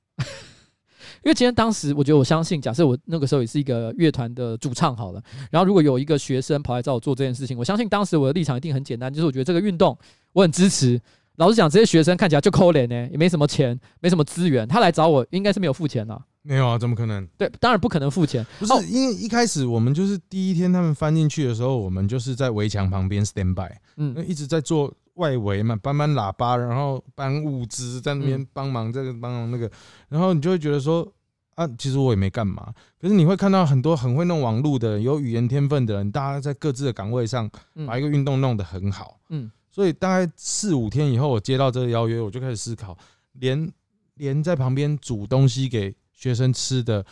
[1.24, 5.20] 因为今天当时我觉得我相信，假设我那个时候也是一个乐团的主唱好了，
[5.50, 9.98] 然后如果有一个学生跑来找我做这件事情，我相信当时我的立场一定很简单，就是我觉得这个运动
[10.32, 11.00] 我很支持。
[11.42, 16.24] 老实讲，这些学生看起来就抠脸呢，也没什么钱，没什么资源，他来找我应该是没有付钱了。
[16.42, 17.26] 没有啊，怎么可能？
[17.36, 18.46] 对，当然不可能付钱。
[18.60, 29.68] 不是，因为一开始我们就是第一天他们翻进去的时候，我们就是在围墙旁边 stand by，嗯，一直在做外围嘛，搬搬喇叭，然后搬物资，在那边帮忙这个帮忙那个，
[30.08, 31.12] 然后你就会觉得说
[31.56, 32.72] 啊，其实我也没干嘛。
[33.00, 37.50] 可是你会看到很多很会弄网络的，有语言天分的人，大家在各自的岗位上
[37.84, 42.96] 把一个运动弄得很好，嗯，所以大概四五天以后，我接到这个邀约，我就开始思考，
[43.32, 43.72] 连
[44.14, 45.92] 连在旁边煮东西给。
[46.14, 47.04] 学生吃的，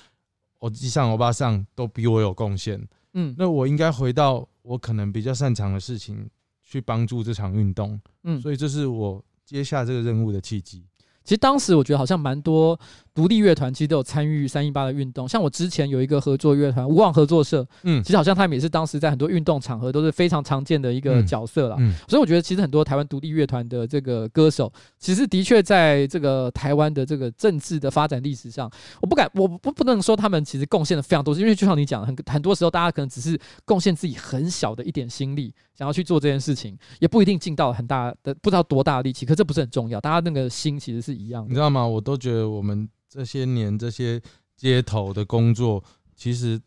[0.58, 2.80] 欧吉桑、欧巴上都比我有贡献。
[3.14, 6.30] 嗯，那我应该回到我可能比较擅长的事情，
[6.62, 8.00] 去帮助这场运动。
[8.22, 10.84] 嗯，所以这是我接下这个任务的契机。
[11.24, 12.78] 其实当时我觉得好像蛮多
[13.14, 21.76] 独立乐团其实都有参与三一八的运动，像我之前有一个合作乐团无望合作社，嗯，其实好像他们也是当时在很多运动场合都是非常常见的一个角色啦。
[21.80, 41.84] 嗯，所以我觉得其实很多台湾独立乐团的这个歌手，其实的确在这个台湾的这个政治的发展历史上，我不敢，我不不能说他们其实贡献了非常多，因为就像你讲的，很很多时候大家可能只是贡献自己很小的一点心力，想要去做这件事情，也不一定尽到很大的不知道多大的力气，可这不是很重要，大家那个心其实是一样的，你知道吗？
[41.86, 42.88] 我都觉得我们。
[43.10, 44.22] 这些年这些
[44.56, 45.82] 街头的工作，
[46.14, 46.58] 其实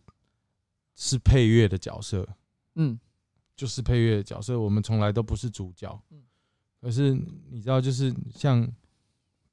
[0.94, 2.28] 是配乐的角色，
[2.76, 3.00] 嗯，
[3.56, 4.60] 就是配乐的角色。
[4.60, 6.22] 我们从来都不是主角，嗯，
[6.82, 7.18] 可是
[7.50, 8.70] 你知道，就是像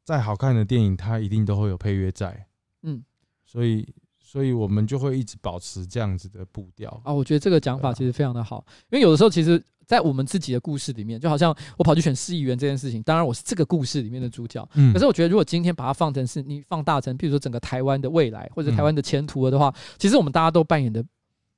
[0.02, 2.46] 再好看的电影，它一定都会有配乐在，
[2.82, 3.04] 嗯，
[3.44, 3.86] 所以，
[4.18, 7.12] 所以我们就会一直保持这样子的步调啊。
[7.12, 9.64] 我觉得这个讲法其实非常的好，因为有的时候其实。
[9.90, 14.64] 在我们自己的故事里面，就好像我跑去选市议员这件事情，当然我是这个故事里面的主角。
[14.74, 21.04] 嗯，可是我觉得，如果今天把它放成是你放大成，譬如说整个台湾的未来或者台湾的前途了的话，其实我们大家都扮演的，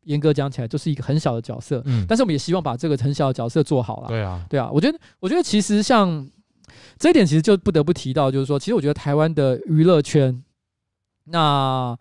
[0.05, 1.83] 严格讲起来就是一个很小的角色。
[1.85, 4.09] 嗯，但是我们也希望把这个很小的角色做好了。
[4.09, 6.27] 对啊，对啊，我觉得，我觉得其实像
[6.97, 10.43] 这一点，其实就不得不提到，就是说，其实我觉得台湾的娱乐圈，
[11.25, 11.95] 那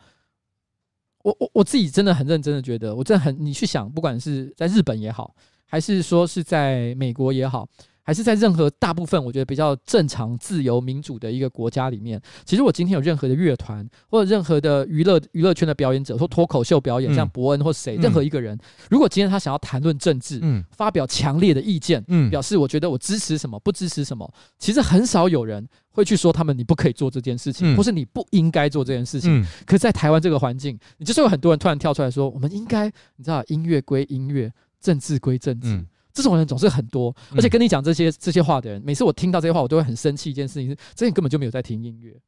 [1.24, 5.36] 我我我自己真的很认真的觉得，我真的很，你去想，不管是在日本也好。
[5.72, 7.66] 还是说是在美国也好，
[8.04, 18.60] 还是在任何大部分我觉得比较正常、自由、民主的一个国家里面，其实我今天有任何的乐团或者任何的娱乐娱乐圈的表演者，说脱口秀表演，像伯恩或谁，任何一个人，
[18.90, 20.42] 如果今天他想要谈论政治，
[20.72, 29.42] 发表强烈的意见，表示我觉得我支持什么，不支持什么，其实很少有人会去说他们你不可以做这件事情，或是你不应该做这件事情。
[29.66, 34.52] 可是在台湾这个环境，你就是有很多人突然跳出来说，我们应该，你知道，音乐归音乐。
[34.82, 40.32] 政治归政治，嗯、这种人总是很多，而且跟你讲这些这些话的人，每次我听到这些话，我都会很生气。
[40.32, 42.20] 一件事情是，这人根本就没有在听音乐。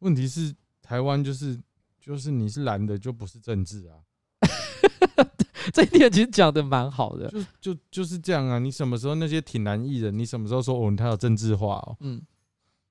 [0.00, 0.52] 问题是，
[0.82, 1.56] 台湾就是
[2.00, 3.94] 就是你是蓝的，就不是政治啊。
[5.72, 7.30] 这一点其实讲的蛮好的，
[7.60, 8.58] 就就就是这样啊。
[8.58, 11.96] 你什么时候那些挺蓝艺人，你什么时候说哦他有政治化哦？
[12.00, 12.20] 嗯，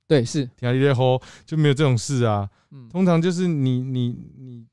[0.07, 2.49] 对，是挺蓝的就没有这种事啊。
[2.71, 4.65] 嗯，通常就是你你你。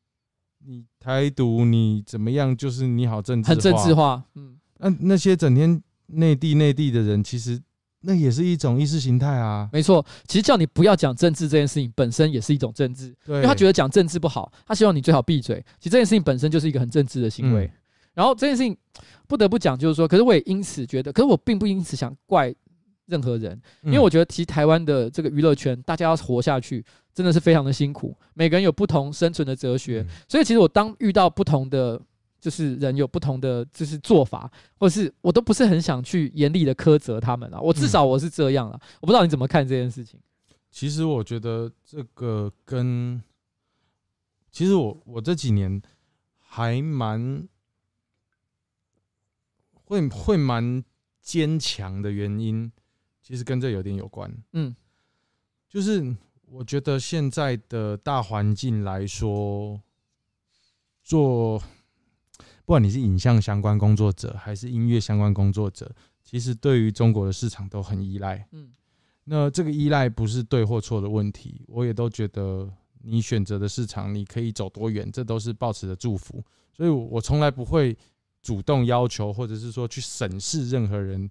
[1.06, 2.56] 你台独，你怎么样？
[2.56, 4.22] 就是你好政治，很政治化。
[4.34, 7.60] 嗯，那那些整天内地内地的人，其实
[8.00, 9.68] 那也是一种意识形态啊。
[9.72, 15.64] 没错，其实叫你不要讲政治这件事情本身也是一种政治，对，因为他觉得讲政治不好，他希望你最好闭嘴。
[15.78, 17.66] 其实这件事情本身就是一个很政治的行为。
[17.66, 17.72] 嗯、
[18.14, 18.76] 然后这件事情
[19.28, 22.52] 不得不讲，就是说，可是我也因此觉得，可是我并不因此想怪
[23.06, 26.84] 任何人，因为我觉得其实台湾的这个娱乐圈，大家要活下去。
[27.16, 31.98] 真的是非常的辛苦，每个人有不同生存的哲学，所以其实我当遇到不同的
[32.38, 40.20] 就是人有不同的就是做法，或是我都不是很想去严厉的苛责他们啊，我至少我是这样了，我不知道你怎么看这件事情。
[40.70, 43.18] 其实我觉得这个跟
[44.52, 45.80] 其实我我这几年
[46.38, 47.48] 还蛮
[49.84, 50.84] 会会蛮
[51.22, 52.70] 坚强的原因，
[53.26, 54.76] 其实跟这有点有关，嗯，
[55.68, 56.14] 就是。
[56.48, 59.82] 我觉得现在的大环境来说，
[61.02, 68.46] 做不管你是影像相关工作者还是音乐相关工作者，其实对于中国的市场都很依赖。
[68.52, 68.72] 嗯，
[69.24, 72.72] 那这个依赖不是对或错的问题，我也都觉得
[73.02, 76.40] 你选择的市场你可以走多远，这都是抱持的祝福。
[76.72, 77.98] 所以我从来不会
[78.40, 81.28] 主动要求或者是说去审视任何人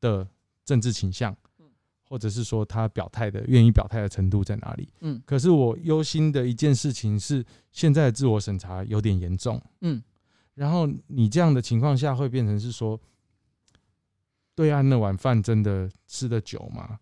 [0.00, 0.28] 的
[0.70, 1.36] 政治倾向。
[2.10, 4.92] 或者是说他表态的愿意表态的程度在哪里？
[4.98, 9.62] 嗯，可是我忧心的一件事情是，现在的自我审查有点严重。
[9.82, 10.02] 嗯，
[10.54, 13.00] 然后你这样的情况下会变成是说，
[14.56, 16.98] 对岸那碗饭真的吃得久吗？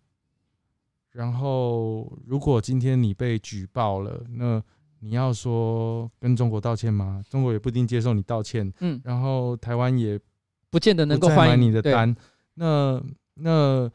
[1.09, 4.61] 然后如果今天你被举报了，那
[4.99, 7.23] 你要说跟中国道歉吗？
[7.27, 8.71] 中国也不一定接受你道歉。
[8.81, 10.19] 嗯，然后台湾也
[10.69, 12.15] 不见得能够欢迎你的单。
[12.53, 13.01] 那
[13.41, 13.89] 那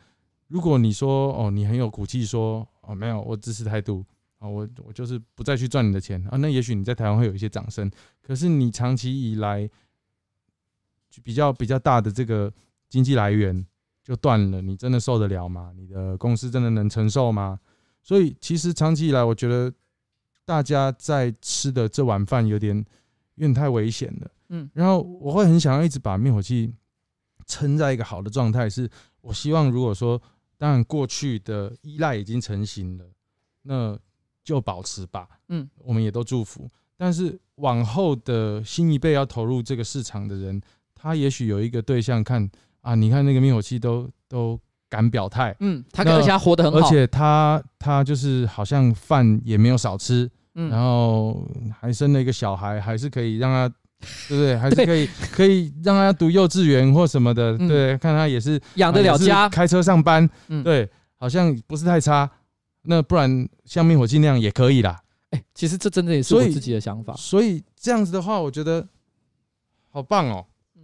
[0.49, 4.05] 如果你说哦，你很有骨气说哦，没有，我支持态度
[4.39, 7.91] 啊，我我就是不再去赚你的钱啊，那也许你在台湾会有一些掌声。
[8.23, 9.69] 可是你长期以来
[11.23, 12.53] 比较比较大的这个
[12.89, 13.67] 经济来源
[14.03, 15.73] 就断了，你真的受得了吗？
[15.77, 17.59] 你的公司真的能承受吗？
[18.03, 19.73] 所以其实长期以来，我觉得。
[20.47, 22.77] 大家在吃的这碗饭有点
[23.37, 26.71] 有点太危险了，嗯，然后我会很想要一直把灭火器
[27.47, 28.87] 撑在一个好的状态，是
[29.25, 30.21] 我希望如果说，
[30.59, 33.05] 当然过去的依赖已经成型了，
[33.63, 33.99] 那
[34.45, 36.69] 就保持吧，嗯，我们也都祝福。
[36.97, 40.61] 但是往后的新一辈要投入这个市场的人，
[40.95, 42.49] 他也许有一个对象看
[42.83, 44.61] 啊，你看那个灭火器都都。
[44.87, 51.45] 敢表态，嗯，他而且他活得很好，而且他他就是好像饭也没有少吃，嗯，然后
[51.81, 53.75] 还生了一个小孩，还是可以让他，
[54.29, 54.57] 对不对？
[54.57, 60.29] 还是可以可以让他读幼稚园或什么的，对，看他也是养得了家，开车上班，
[60.63, 62.31] 对，好像不是太差。
[62.83, 65.01] 那不然像灭火器那样也可以啦。
[65.31, 67.15] 哎，其实这真的也是我自己的想法。
[67.15, 68.87] 所以这样子的话，我觉得
[69.89, 70.47] 好棒哦。
[70.77, 70.83] 嗯，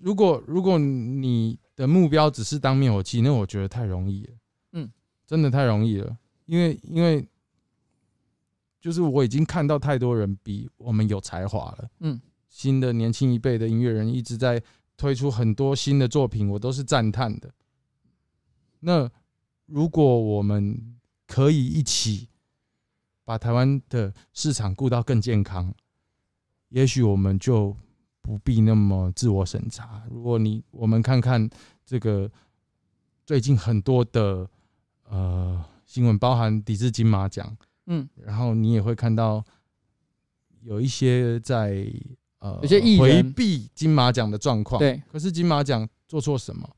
[0.00, 1.58] 如果如果你。
[1.76, 4.32] 的目标只是当灭火器，那我觉得太容易了。
[4.74, 4.88] 嗯，
[5.26, 7.26] 真的太容易了，因为因为
[8.80, 11.88] 就是我已经看到太多人比我们有才华了。
[11.98, 12.20] 嗯，
[12.54, 14.62] 新的年轻一辈的音乐人一直在
[14.96, 17.52] 推出很多新的作品，我都是赞叹的。
[18.78, 19.10] 那
[19.66, 20.96] 如果我们
[21.26, 22.28] 可以一起
[23.24, 25.74] 把台湾的市场顾到更健康，
[26.68, 27.76] 也许我们就。
[28.26, 30.02] 不必那么自我审查。
[30.10, 31.46] 如果你我们看看
[31.84, 32.32] 这个
[33.26, 34.48] 最近很多的
[35.10, 39.44] 呃新闻，包含抵制金马奖，嗯，然后你也会看到
[40.62, 41.86] 有一些在
[42.44, 44.78] 呃有些回避金马奖的状况。
[44.78, 46.68] 对，可是金马奖做错什么？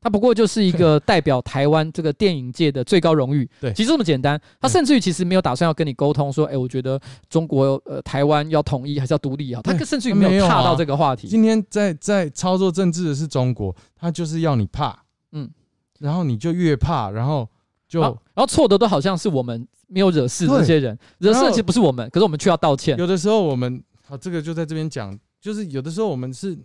[0.00, 4.40] 它不过就是一个代表台湾这个电影界的最高荣誉，对，其实这么简单。
[4.60, 9.60] 他甚至于其实没有打算要跟你沟通说，哎，我觉得中国呃台湾要统一还是要独立啊？
[9.62, 11.26] 他甚至于没有踏到这个话题。
[11.26, 14.96] 今天在在操作政治的是中国，他就是要你怕，
[15.32, 15.50] 嗯，
[15.98, 17.48] 然后你就越怕，然后
[17.88, 22.96] 就然后错的都好像是我们没有惹事的这些人，惹事其实不是我们，可是我们却要道歉。
[22.98, 26.58] 有的时候我们好，这个就在这边讲，就是有的时候我们是。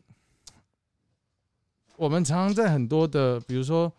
[1.95, 3.89] 我们常常在很多的，比如说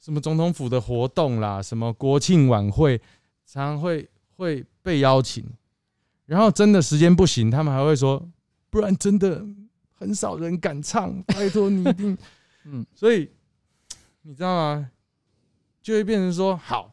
[0.00, 2.98] 什么总统府的活动啦，什么国庆晚会，
[3.46, 5.44] 常常会会被邀请，
[6.26, 8.28] 然后真的时间不行，他们还会说，
[8.68, 9.46] 不然真的
[9.94, 12.18] 很少人敢唱，拜托你一定，
[12.66, 13.30] 嗯，所以
[14.22, 14.90] 你知道吗？
[15.80, 16.92] 就会变成说好，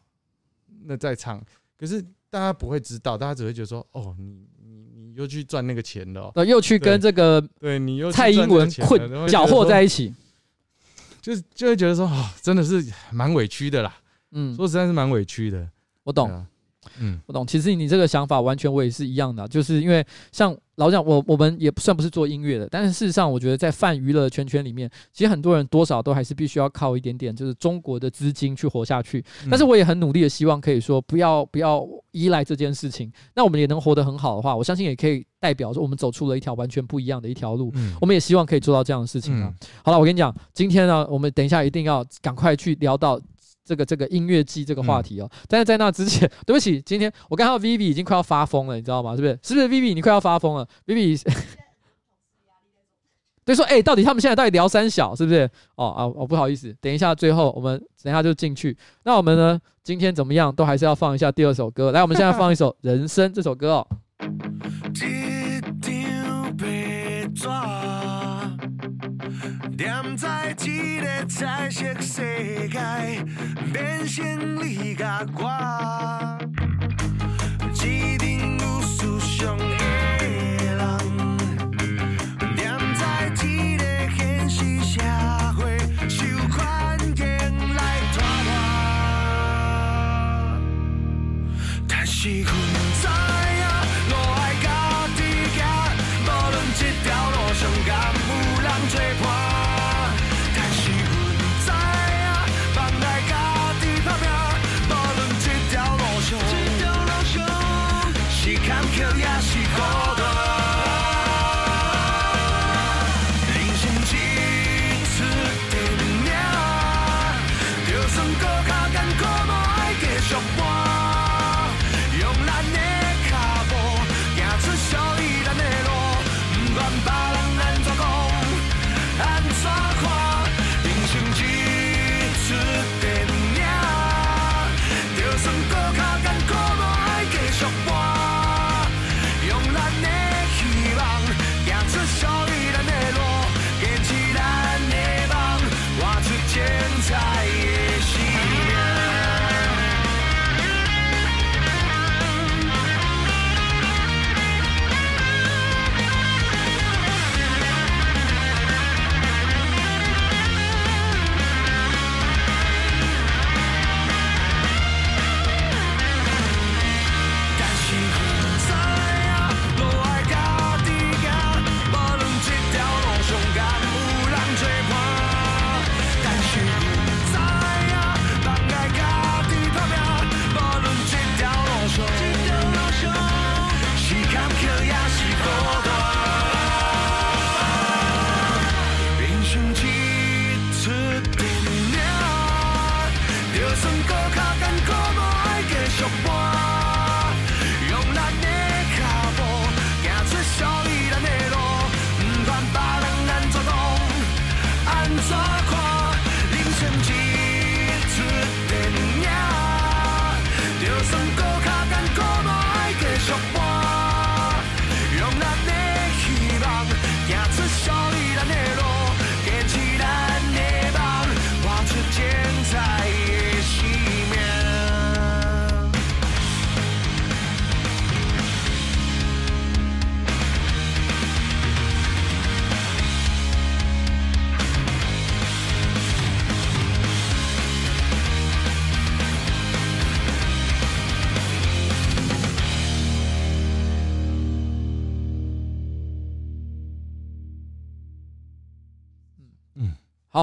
[0.84, 1.44] 那再唱，
[1.76, 2.00] 可是
[2.30, 4.48] 大家不会知道，大家只会觉得说，哦，你。
[5.20, 10.14] 又去赚那个钱了，呃，又去跟这个对你又蔡英文混搅和在一起，
[11.22, 13.94] 就就会觉得说啊，真的是蛮委屈的啦。
[14.32, 15.68] 嗯，说实在是蛮委屈的。
[16.04, 16.46] 我懂，
[17.00, 17.46] 嗯，我懂。
[17.46, 20.56] 其实你这个想法完全我也是一样的，就是因为像。
[20.80, 29.22] 老实讲，我我们也不算不是做音乐的，但是事实上，我觉得在泛娱乐圈圈里面，其实很多人多少都还是必须要靠一点点，就是中国的资金去活下去。
[29.50, 33.12] 但是我也很努力的希望可以说，不要不要依赖这件事情。
[33.36, 37.74] 那我们也能活得很好的话，我相信也可以代表说我们走出了一条完全不一样的一条路。
[38.00, 39.54] 我们也希望可以做到这样的事情啊。
[39.84, 43.20] 好了，我跟你讲，今天呢，我们等一下一定要赶快去聊到。
[43.70, 49.16] 这个这个音乐季这个话题哦，嗯、但是在那之前， 对不起，今天我看到 Vivi 已经快要发疯了，你知道吗？
[49.16, 49.38] 是不是？
[49.44, 51.22] 是不是 Vivi 你快要发疯了？Vivi，
[53.46, 55.48] 对说，哎、欸，到底他们现在到底聊三小是不是？
[55.76, 58.76] 哦啊哦，不好意思，等一下最后我们等一下就进去。
[59.04, 61.92] 那我们呢，今天怎么样，都还是要放一下第二首歌。
[61.92, 63.88] 来，我们现在放一首《人生》这首歌哦。
[70.20, 73.24] 在一个彩色世界，
[73.72, 76.38] 变成你甲我，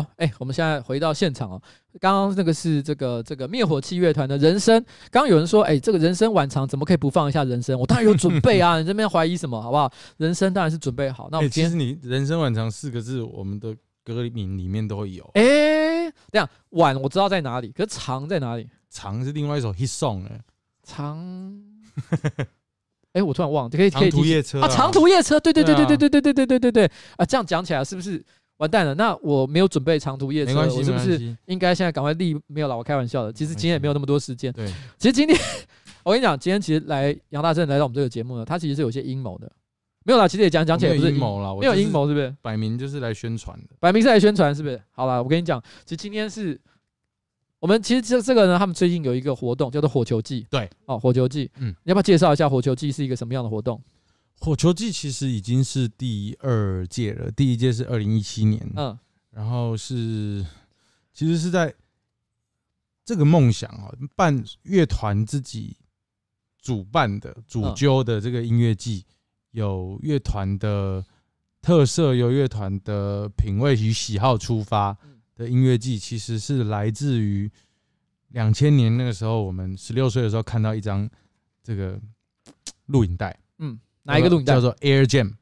[0.03, 1.63] 好，哎、欸，我们现在回到现场哦。
[1.99, 4.79] 刚刚那个是这个这个灭火器乐团的人生。
[5.11, 7.79] 刚刚有人说，哎、欸，这个人生晚长怎么可以不放一下人生？
[7.79, 9.61] 我当然有准备啊， 你这边怀疑什么？
[9.61, 9.91] 好不好？
[10.19, 11.29] 人生当然是准备好。
[11.31, 13.75] 那我们、欸、其实你人生晚长四个字，我们的
[14.05, 15.25] 歌名里面都会有。
[15.35, 18.69] 哎、欸，这样晚我知道在哪里，可是长在哪里？
[18.91, 20.41] 长是另外一首 hit song 哎，
[20.83, 21.19] 长。
[23.13, 24.11] 哎，我突然忘了，可以可以。
[24.11, 27.25] 长途夜车啊，长途夜车，对对对对对对对对对对对对啊！
[27.25, 28.23] 这样讲起来是不是
[28.59, 28.95] 完蛋了？
[28.95, 32.39] 那我没有准备长途夜车，我是不是应该现在赶快立？
[32.47, 33.33] 没有了，我开玩笑的。
[33.33, 34.53] 其实今天也没有那么多时间。
[34.53, 34.67] 对，
[34.99, 35.39] 其实今天
[36.03, 39.51] 我跟你讲，今天其实来杨大正来到我们这个节目呢，他其实是有些阴谋的。
[40.05, 42.35] 没有啦，其实也讲讲起来不是阴谋啦，没有阴谋，是不是？
[42.41, 44.81] 摆明就是来宣传的，摆明是来宣传，是不是？
[44.93, 46.61] 好了，我跟你讲，其实今天是。
[47.59, 50.47] 我们其实这这个呢，他们最近有一个活动叫做火球季。
[50.51, 53.81] 对，哦，火球季，嗯，你要不要介绍一下火球季是一个什么样的活动？
[54.39, 58.99] 火球季其实已经是第二届了，第一届是二零一七年，嗯，
[59.31, 60.47] 然后是
[61.13, 61.75] 其实是在
[63.05, 65.77] 这个梦想啊，办乐团自己
[66.61, 69.05] 主办的、主揪的这个音乐季，
[69.53, 71.05] 有乐团的
[71.63, 74.97] 特色，有乐团的品味与喜好出发。
[75.37, 77.51] 的音乐季其实是来自于
[78.29, 81.07] 两千年那个时候，我们十六岁的时候看到一张
[81.63, 82.01] 这个
[82.87, 83.46] 录影带，嗯，
[84.07, 84.55] 哪一个录影带？
[84.55, 85.33] 叫做 Air Jam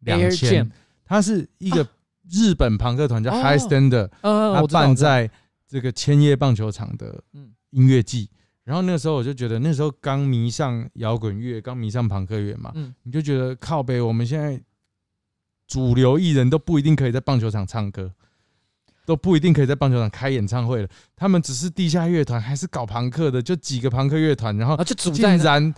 [0.00, 0.70] 两千，
[1.04, 1.86] 它是一个
[2.30, 5.30] 日本朋克团叫 High Standard，它办在
[5.68, 7.22] 这个千叶棒球场的
[7.70, 8.30] 音乐季。
[8.64, 14.58] 然后那个时候我就觉得，那时候刚迷上摇滚乐，刚迷上朋克乐嘛，你就觉得靠北，我们现在
[15.66, 18.12] 主流艺人都不一定可以在棒球场唱歌。
[19.04, 25.74] 都不一定可以在棒球场开演唱会了，他们只是地下乐团，还是搞朋克的，就几个朋克乐团，然后就竟然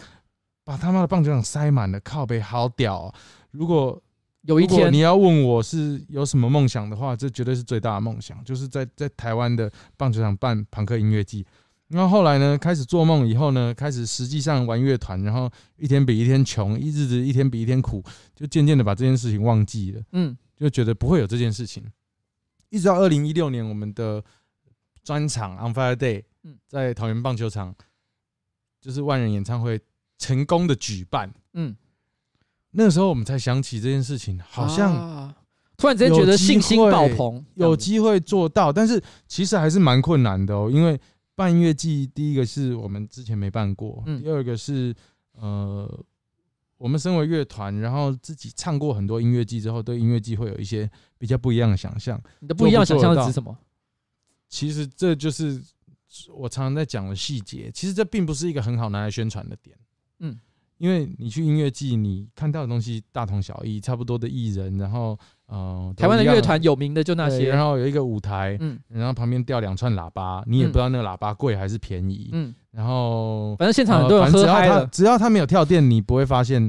[0.65, 3.15] 把他妈的棒球场塞满了，靠北好屌哦！
[3.51, 4.03] 如果
[4.43, 11.47] 有一天你要问我是有什么梦想的话，这绝对是最大的梦想，就是在在台湾的棒球场办朋克音乐季。
[11.89, 18.03] 然后后来呢，开始做梦以后呢，开始实际上玩乐团，然后一天比一天穷，一日子一天比一天苦，
[18.35, 21.85] 就渐渐的把这件事情忘记了，嗯，就觉得不会有这件事情。
[22.71, 24.25] 一直到二零一六年，我们的
[25.05, 26.25] 专场 On Fire Day
[26.67, 27.75] 在桃园棒球场，
[28.81, 29.79] 就是万人演唱会
[30.19, 31.33] 成功的举办。
[31.53, 31.75] 嗯，
[32.71, 35.35] 那时候我们才想起这件事情，好像
[35.77, 40.71] 突然之间觉得信心爆棚，有机会做到，但是其实还是蛮困难的哦。
[40.73, 41.01] 因为
[41.35, 44.95] 办音乐季，第一个是我们之前没办过，第二个是
[45.33, 46.05] 呃。
[46.77, 52.21] 我们身为乐团，然后自己唱过很多音乐季之后，对音乐季会有一些比较不一样的想象。
[52.41, 53.57] 你的不一样想象是指什么？
[54.51, 55.63] 其实这就是
[56.29, 57.71] 我常常在讲的细节。
[57.73, 59.75] 其实这并不是一个很好拿来宣传的点。
[60.79, 72.55] 嗯，因为你去音乐季，你看到的东西大同小异，差不多的艺人，然后呃，台湾的乐团有名的就那些，然后有一个舞台，嗯，然后旁边吊两串喇叭，你也不知道那个喇叭贵还是便宜，嗯。
[72.75, 74.85] 然后，反正现场很多人喝嗨了。
[74.89, 76.69] 只要他没有跳电，你不会发现，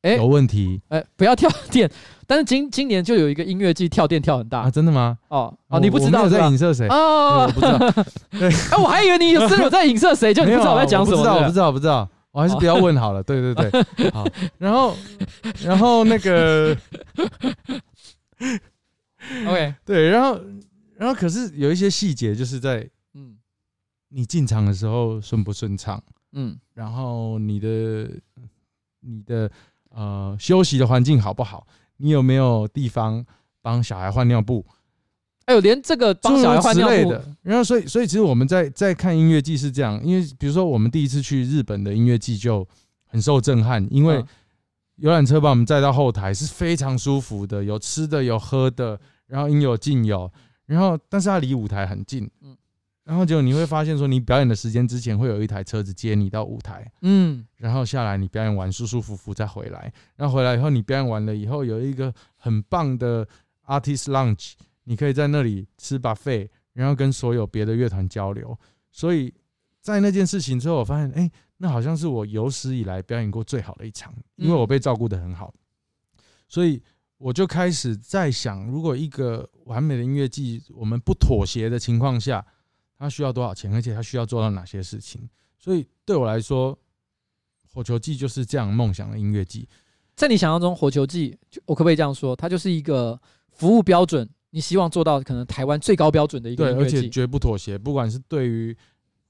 [0.00, 0.80] 哎，有问题。
[0.88, 1.90] 哎，不要跳电。
[2.26, 5.18] 但是今今年就有一个音乐季跳电跳很大啊，真的吗？
[5.28, 6.88] 哦哦，你不知道我在影射谁？
[6.88, 7.78] 哦，我不知道。
[8.40, 11.18] 对，哎，我还以为你有真的有在影射谁，就你不知道我在讲什么。
[11.18, 12.08] 不知道，我不知道，不知道。
[12.32, 13.22] 我还是不要问好了。
[13.22, 14.26] 对对对，好。
[14.58, 14.96] 然后，
[15.62, 16.76] 然后那个，
[19.46, 20.40] OK， 对，然后，
[20.96, 23.36] 然后可是有一些细节，就是在嗯。
[24.14, 26.02] 你进场的时候顺不顺畅？
[26.32, 28.10] 嗯，然后你的
[29.00, 29.50] 你的
[29.88, 31.66] 呃休息的环境好不好？
[31.96, 33.24] 你有没有地方
[33.62, 34.66] 帮小孩换尿布？
[35.46, 37.24] 哎呦，连这个帮小孩换尿布的。
[37.42, 42.66] 然后所以所以其实我们在在看音乐季是这样，因为比如说我们第一次去日本的音乐季就
[43.06, 44.24] 很受震撼，因为
[44.96, 50.30] 游览车把我们载到后台是非常舒服的，有吃的有喝的，然后应有尽有，
[50.66, 52.56] 然后但是它离舞台很近，嗯。
[53.04, 63.26] 然后结果你会发现，说你表演的时间之前会有一台车子接你到舞台，嗯，然后下来你表演完舒舒服服再回来，然后回来以后你表演完了以后有一个很棒的
[63.66, 64.52] artist lunch，
[64.84, 68.58] 你可以在那里吃 buffet，然后跟所有别的乐团交流。
[68.90, 69.32] 所以
[69.80, 75.52] 在那件事情之后，我发现，哎，那好像是我有史以来表演过最好的一场，因为我被照顾得很好，
[76.48, 76.82] 所以
[77.18, 82.44] 我就开始在想，如果一个完美的音乐季，我们不妥协的情况下。
[82.98, 85.28] 它需要多少钱，而且它需要做到哪些事情？
[85.58, 86.78] 所以对我来说，
[87.72, 89.68] 火球季就是这样梦想的音乐季。
[90.14, 92.36] 在你想象中，火球季，我可不可以这样说？
[92.36, 93.20] 它就是一个
[93.50, 97.76] 服务标准，你希望做到可能台湾最高标准的一个音乐祭，而且绝不妥协。
[97.76, 98.76] 不管是对于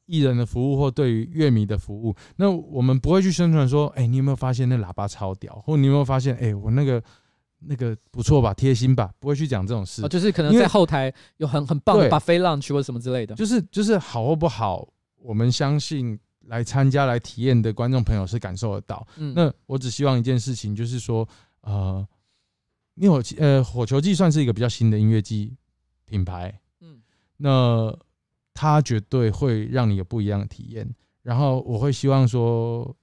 [0.07, 6.37] 艺人的服务，或对于乐迷的服务，那我们不会去宣传说：“哎，你有没有发现那喇叭超屌？”或“你有没有发现？
[6.37, 7.03] 哎，我那个
[7.61, 10.05] 那个不错吧，贴心吧，不会去讲这种事。
[10.05, 13.35] 哦，就是可能在后台有很很棒的 buffet lunch 或什么之类的。
[13.37, 16.18] 就是就是好或不好，我们相信
[16.49, 19.07] 来参加来体验的观众朋友是感受得到。
[19.16, 21.27] 嗯，那我只希望一件事情，就是说，
[21.61, 22.05] 呃，
[22.95, 25.57] 灭火器呃火球祭算是一个比较新的音乐季
[26.05, 26.61] 品牌。
[26.80, 27.01] 嗯，
[27.36, 27.97] 那
[28.55, 30.88] 它绝对会让你有不一样的体验。
[31.22, 32.97] 然后我会希望说。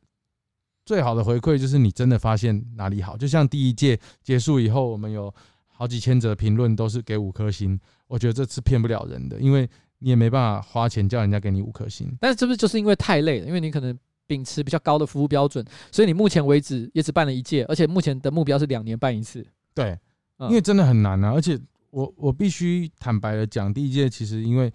[0.86, 5.32] 最好的回馈就是你真的发现哪里好，就像第一届结束以后，我们有
[5.68, 9.70] 好几千则评论都是给五颗星，我觉得这次骗不了人的，因为
[10.00, 12.12] 你也没办法花钱叫人家给你五颗星。
[12.20, 13.46] 但是这不是就是因为太累了？
[13.46, 19.46] 因为你可能秉持比较高的服务标准，所以你目前为止也只办了一届，而且目前的目标是两年办一次。
[19.80, 20.00] 对，
[20.48, 21.60] 因为真的很难啊，而且
[21.90, 24.72] 我我必须坦白的讲，第一届其实因为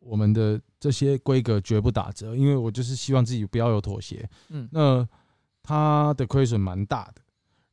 [0.00, 4.28] 我们的这些规格绝不打折，因为我就是希望自己不要有妥协。
[4.48, 5.08] 嗯，那。
[5.64, 7.22] 他的亏损蛮大的，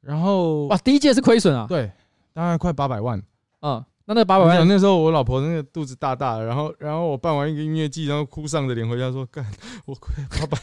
[0.01, 1.66] 然后哇，第一届是亏损啊？
[1.68, 1.91] 对，
[2.34, 3.20] 大概快八百万。
[3.62, 9.43] 嗯，那那八百万，那时候我老婆那个肚子大大的，然后然后我办完一个音乐季，然后哭丧着脸回家说：“干，
[9.88, 10.60] 我亏八百，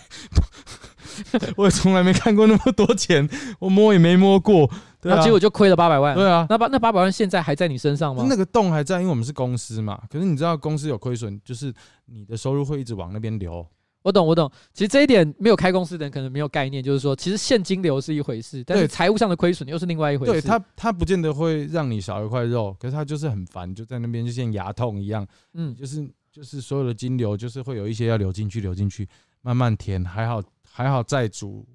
[1.58, 3.28] 我也从来没看过那么多钱，
[3.58, 4.70] 我摸也没摸过。”
[5.06, 6.14] 对啊，结果就亏了八百万。
[6.14, 8.24] 对啊，那八那八百万现在还在你身上吗？
[8.28, 10.00] 那个洞还在，因为我们是公司嘛。
[10.10, 11.72] 可是你知道，公司有亏损，就是
[12.06, 13.66] 你的收入会一直往那边流。
[14.02, 14.48] 我懂，我懂。
[14.72, 20.32] 其实这一点没有开公司的人可能没有概念，就是说，其实现金流是一回事，但是财务上的亏损又是另外一回事。
[20.32, 25.26] 对，他，他不见得会让你少一块肉，可是他就是很烦，就在那边就像牙痛一样。
[25.54, 29.08] 嗯，就是就是所有的金流就是会有一些要流进去，流进去，
[29.42, 30.04] 慢慢填。
[30.04, 30.40] 还好
[30.70, 31.66] 还好债主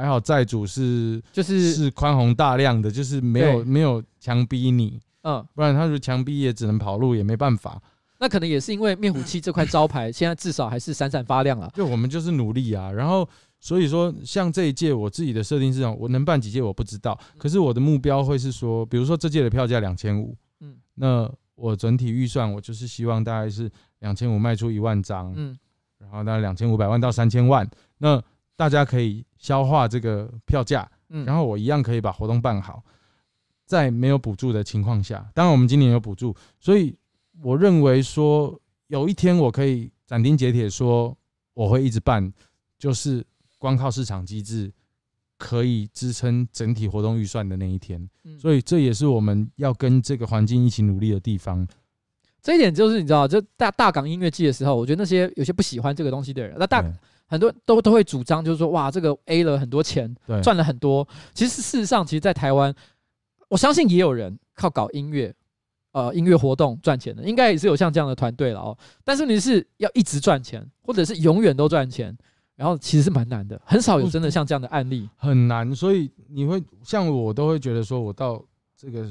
[0.00, 7.80] 还好债主是就是是宽宏大量的，就是没有没有强逼你，嗯，不然他如果强逼也只能跑路，也没办法。
[8.18, 11.70] 那可能也是因为灭火器这块招牌 现在至少还是闪闪发亮了。
[11.74, 13.28] 就我们就是努力啊，然后
[13.58, 23.70] 所以说像这一届我自己的设定是这样，我能办几届我不知道，可是我的目标会是说，比如说这届的票价两千五，嗯，那我整体预算我就是希望大概是
[24.00, 25.58] 两千五卖出一万张，嗯，
[25.98, 28.22] 然后大概两千五百万到三千万，那
[28.60, 32.84] 大家可以消化这个票价，嗯，然后我一样可以把活动办好，
[33.64, 36.94] 在没有补助的情况下，当然我们今年有补助，所以。
[37.42, 41.16] 我认为说有一天我可以斩钉截铁说
[41.54, 42.30] 我会一直办，
[42.78, 43.24] 就是
[43.56, 44.70] 光靠市场机制
[45.38, 48.06] 可以支撑整体活动预算的那一天。
[48.38, 51.66] 所以这也是我们要跟这个环境一起努力的地方。
[52.42, 56.84] 这一点就是你知道，就大大港音乐季的时候，我觉得那些有些不喜欢这个东西的人，那大
[57.30, 61.06] 很多都都会主张，就是说哇，这个 A 了很多钱，赚了很多。
[61.32, 62.74] 其实事实上，其实，在台湾，
[63.48, 65.34] 我相信也有人靠搞音乐。
[65.92, 68.78] 呃，音乐活动赚钱的，应该也是有像这样的团队了哦。
[69.02, 72.16] 但是你是要一直赚钱，或者是永远都赚钱，
[72.54, 75.74] 然后其实是蛮难的，很少有真的像这样的案例，很难。
[75.74, 78.40] 所以你会像我，都会觉得说，我到
[78.76, 79.04] 这个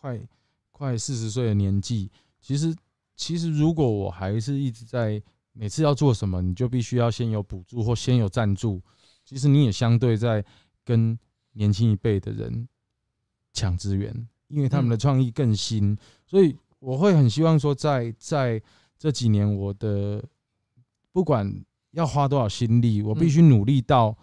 [0.00, 0.18] 快
[0.70, 2.10] 快四十岁的年纪，
[2.40, 2.74] 其实
[3.14, 5.22] 其实如果我还是一直在
[5.52, 8.82] 每次要做什么，你就必须要先有补助或先有赞助，
[9.24, 10.44] 其实你也相对在
[10.84, 11.18] 跟
[11.52, 12.68] 年轻一辈的人
[13.52, 14.28] 抢资源。
[14.48, 15.96] 因为他们的创意更新，
[16.26, 18.62] 所以我会很希望说，在在
[18.98, 20.22] 这几年，我的
[21.10, 21.50] 不管
[21.92, 24.14] 要花多少心力，我必须努力到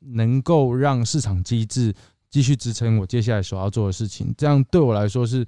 [0.00, 1.94] 能够让市场机制
[2.28, 4.34] 继续支撑我接下来所要做的事情。
[4.36, 5.46] 这样对我来说是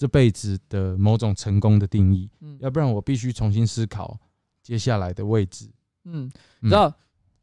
[0.00, 2.30] 这辈子的某种成功的定义。
[2.40, 4.18] 嗯要不然我必须重新思考
[4.62, 5.70] 接下来的位置。
[6.04, 6.30] 嗯，
[6.60, 6.90] 你知道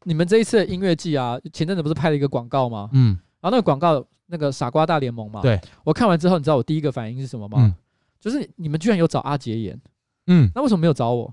[0.02, 2.90] 你们这一次的音乐季啊，前阵子不是拍了一个广告吗？
[2.92, 4.04] 嗯，然后那个广告。
[4.30, 7.74] 那个傻瓜大联盟嘛，对，我看完之后，你知道我第一个反应是什么吗？
[8.20, 9.80] 就是你们居然有找阿杰演，
[10.26, 11.32] 嗯，那为什么没有找我？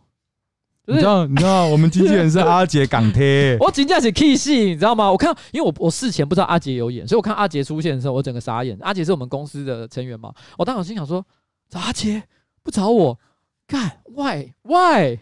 [0.88, 5.12] 你知道，你知道我们经纪人是阿杰港铁， 我紧张是 key 戏，你知道吗？
[5.12, 8.78] 我看，因为我我事前不知道阿杰有演，所以我看阿杰出现的时候，我整个傻眼。
[8.82, 11.26] 阿杰是我们公司的成员嘛，我当时心想说，
[11.70, 12.22] 找阿杰
[12.62, 13.20] 不找我，
[13.68, 15.18] 干 why why？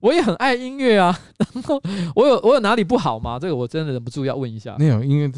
[0.00, 1.16] 我也很爱音乐啊，
[1.54, 1.80] 然后
[2.16, 3.38] 我有我有哪里不好吗？
[3.38, 4.76] 这个我真的忍不住要问一下。
[4.78, 5.30] 没有，因为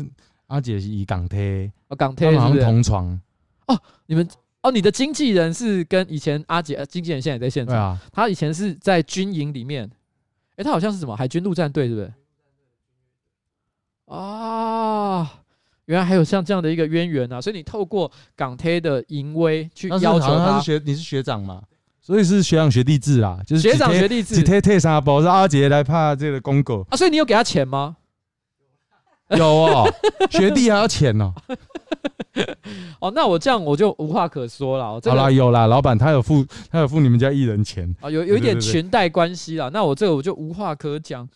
[0.46, 3.20] 阿杰是以港铁，哦港铁好像同床
[3.66, 4.26] 哦，你们
[4.64, 9.84] 哦，你的经纪人是跟以前阿姐经纪人现在也在现场，啊，他以前是在军营里面，
[10.52, 12.12] 哎、欸，他好像是什么海军陆战队，是不是？
[14.06, 15.30] 啊，
[15.84, 17.42] 原来还有像这样的一个渊源啊！
[17.42, 21.62] 所以你透过港铁的淫威去要求他，他是学你是学长嘛，
[22.00, 27.98] 所以是学长学弟制啊，就是学长学弟制，铁铁啥包是阿杰来怕这个公狗啊，所以你有给他钱吗？
[29.28, 29.94] 有哦，
[30.30, 31.34] 学弟还要钱哦。
[33.00, 34.84] 哦，那我这样我就无话可说了。
[34.84, 39.68] 好啦，有啦，老板他有付，他有付你们家艺人钱啊，有有一点裙带关系啦。
[39.72, 41.28] 那我这个我就无话可讲。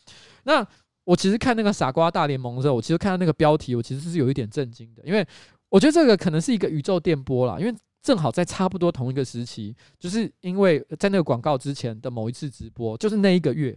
[0.44, 0.66] 那
[1.04, 5.26] 我其实看那个傻瓜大联盟的时候，我其实看到那个标题，我其实是有一点震惊的，因为
[5.68, 13.76] 我觉得这个可能是一个宇宙电波啦，因为正好在差不多同一个时期，就是因为在那个广告之前的某一次直播，就是那一个月，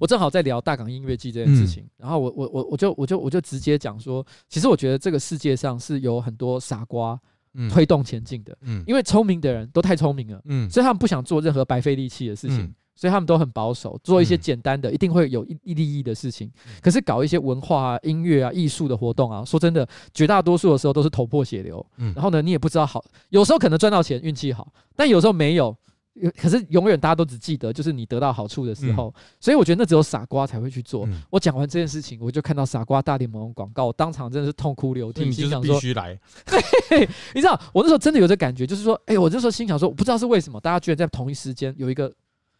[0.00, 7.18] 我正好在聊大港音乐季这件事情，嗯、然后我我我我就我就我就直接讲说，其实我觉得这个世界上是有很多傻瓜
[7.70, 12.58] 推动前进的，嗯，因为聪明的人都太聪明了，嗯，所以他们不想做任何白费力气的事情。
[12.58, 16.48] 嗯所以他们都很保守，做一些简单的，一定会有一利益的事情。
[16.80, 21.84] 可是搞一些文化啊、音乐啊、艺术的活动啊，说真的，绝大多数的时候都是头破血流。
[21.96, 25.76] 嗯然后呢，你也不知道好，有时候可能赚到钱，运气好，但有时候没有。
[26.36, 29.12] 可是永远大家都只记得就是你得到好处的时候。
[29.40, 31.08] 所以我觉得那只有傻瓜才会去做。
[31.30, 36.18] 我讲完这件事情，我就看到傻瓜大联盟广告，我当场真的是痛哭流涕，心想说必须来。
[37.34, 42.12] 你知道，我那时候真的有这感觉，就是说，哎，我那时候心想说，我不知道是为什么，大家居然在同一时间有一个。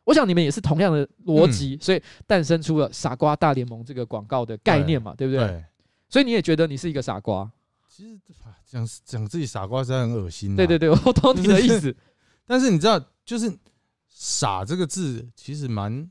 [0.04, 5.48] 我想你们也是同样的逻辑，嗯、所以诞生出了“傻瓜大联盟”这个广告的概念嘛，对，对不对？
[5.48, 5.64] 对，
[6.10, 7.50] 所以你也觉得你是一个傻瓜？
[7.88, 8.20] 其实
[8.66, 10.56] 讲讲自己傻瓜是很恶心的。
[10.56, 11.96] 对对对，我懂你的意思。
[12.46, 13.52] 但是你知道，就是
[14.08, 16.10] “傻”这个字其实蛮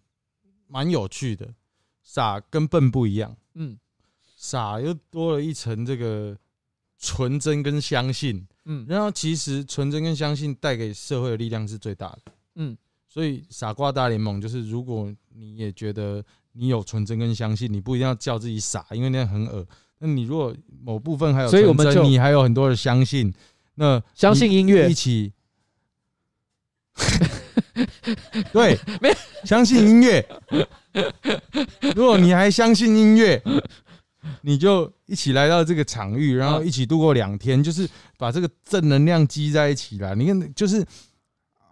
[0.67, 1.53] 蛮有趣的。
[2.01, 3.77] 傻跟笨不一样，嗯，
[4.35, 6.37] 傻又多了一层这个
[6.99, 12.77] 纯真跟相信，嗯，然后其实纯真跟相信带给社会的力量是最大的，嗯。
[13.07, 19.63] 所以傻瓜大联盟就是，如果你也觉得你有纯真跟相信，你不一定要叫自己傻，因为那样很恶。
[19.99, 23.31] 那你如果某部分还有纯真，所以我们就你还有很多的相信，
[23.75, 25.31] 那相信音乐一起，
[28.53, 30.25] 对，没相信音乐。
[31.95, 33.41] 如果你还相信音乐，
[34.41, 40.13] 你就一起来到这个场域，然后一起度过两天，就是把这个正能量积在一起啦。
[40.13, 40.85] 你看，就是。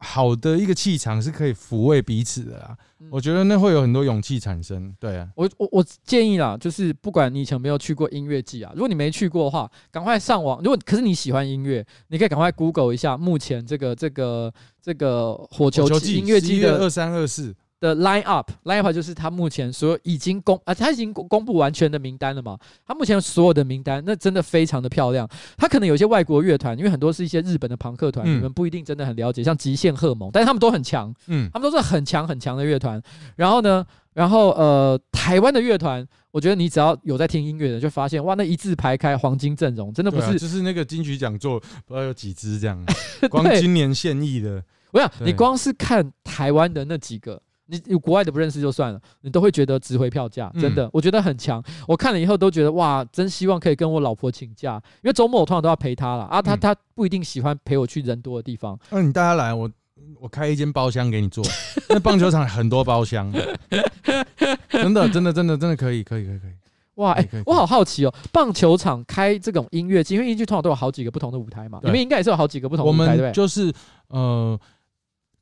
[0.04, 2.76] 好的一个气场是可以抚慰彼此的啦，
[3.12, 4.94] 我觉得那会有很多勇气产生。
[5.00, 10.60] 对啊，我我我建议啦，就是不管你以前有没有去过音乐季啊，如果你没去过的话，赶快上网。
[10.64, 14.52] 如果可是你喜欢音乐，你可以赶快 Google 一下目前这个这个
[14.82, 17.56] 这个火球季音乐季的二三二四。
[17.82, 22.58] 的 line up，line up 就是他目前所有已经公啊，他已经公布完全的名单了嘛。
[22.86, 25.28] 他目前所有的名单，那真的非常的漂亮。
[25.58, 33.02] 他可能有些外国乐团，因为很多是一些日本的朋克团，嗯、你们不一定真的很了解，像极限荷蒙，但是他们都很强，嗯，他们都是很强很强的乐团。
[33.36, 33.84] 然后呢，
[34.14, 42.80] 然后呃，台湾的乐团，我觉得你只要有在听音乐的，就发现哇，那一字排开，黄金阵容，真的不是，啊、就是那个金曲奖座，不知道有几支这样，
[43.28, 47.42] 光今年现役的，我想你光是看台湾的那几个。
[47.72, 51.64] 你有国外的不认识就算了，你都会觉得值回票价，真的，嗯、我觉得很强。
[51.88, 56.42] 我看了以后都觉得哇，真希望可以跟我老婆请假，因为周末我通常都要陪她了啊。
[56.42, 58.78] 她她不一定喜欢陪我去人多的地方。
[58.90, 59.72] 那、你带她来，我
[60.20, 61.42] 我开一间包厢给你坐。
[61.88, 63.32] 那棒球场很多包厢，
[64.70, 66.52] 真的真的真的真的可以可以可以可以。
[66.96, 73.32] 哇，哎、欸，我好好奇哦，棒球场开这种音乐季，因为音乐剧通常都有好几个不同的舞台嘛，对你们应该也是有好几个不同的舞台，对？
[73.32, 73.72] 就是
[74.10, 74.60] 呃，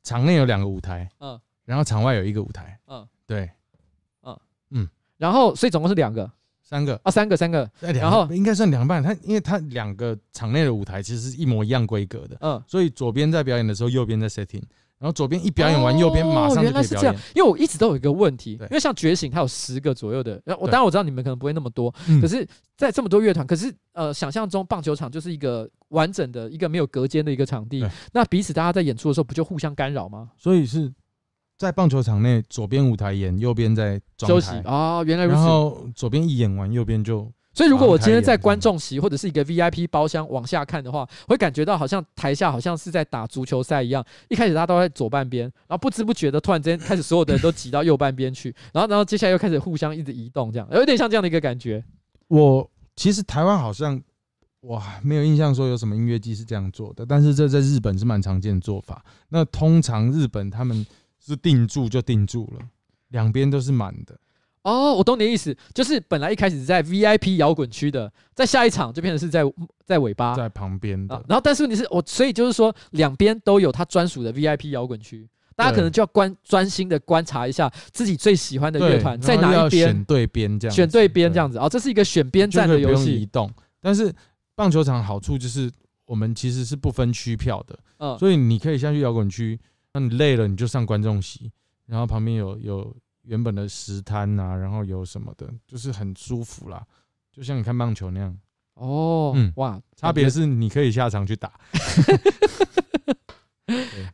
[0.04, 1.38] 场内有两个舞台，嗯。
[1.64, 3.50] 然后场外有一个舞台，嗯，对，
[4.22, 4.38] 嗯。
[4.70, 6.30] 嗯，然后所以总共是两个、
[6.62, 7.00] 三个。
[7.02, 8.26] 啊，三个、三个，然后？
[8.32, 9.02] 应该算两半。
[9.02, 14.62] 它因为它两个场内的舞台其实是一模一样规格的，嗯，所以左边在表演的时候，右边在 setting，
[14.98, 17.12] 然后左边一表演完，右边马上就可以表演。
[17.34, 22.46] 因为我一直都有一个问题，因为像觉醒它有十个左右的，然后我当然我知道你们可能不会那么多，可是
[22.76, 30.30] 在这么多乐团，可是呃，想象中棒球场就是一个完整的一个没有隔间的一个场地，那彼此大家在演出的时候不就互相干扰吗？
[30.36, 30.92] 所以是。
[31.60, 35.36] 在棒球场内，左边舞台演，右边在休息啊，原来如此。
[35.36, 37.30] 然后左边一演完，右边就。
[37.52, 44.02] 所以如果我今天在观众席或者是一个 VIP 包厢往下看的话，会感觉到好像台下好像是在打足球赛一样。
[44.30, 51.84] 一开始大家都在左半边，然后不知不觉的突然之间开始所有的人都挤到右半边去，然后然后接下来又开始互相一直移动，这样有点像这样的一个感觉。
[52.28, 54.00] 我其实台湾好像
[54.62, 59.04] 哇没有印象说有什么音乐季是这样做的，但是这在日本是蛮常见的做法。
[59.28, 60.86] 那通常日本他们。
[61.24, 62.60] 是定住就定住了，
[63.08, 64.18] 两边都是满的。
[64.62, 69.42] 哦，我懂你的意思，就是本来一开始在 VIP 摇滚区的，在下一场就变成是在
[69.86, 71.14] 在尾巴，在旁边的。
[71.26, 75.26] 然后，但是你是我，所以就是说两边都有他专属的 VIP 摇滚区，
[75.56, 81.56] 大家可能就要关专心的观察一下自己最喜欢的乐团在哪一边，选对边这样，选对边这样子。
[81.56, 83.14] 哦，这是一个选边站的游戏。
[83.22, 84.12] 移动，但是
[84.54, 85.70] 棒球场好处就是
[86.04, 89.58] 我们其实是不分区票的，嗯，所以你可以下去摇滚区。
[89.92, 91.50] 那你累了，你就上观众席，
[91.86, 96.86] 然后旁边有有原本的石滩啊，然后有什么的，就是很舒服啦，
[97.32, 98.38] 就像你看棒球那样。
[98.74, 101.52] 哦，嗯，哇，差别是你可以下场去打。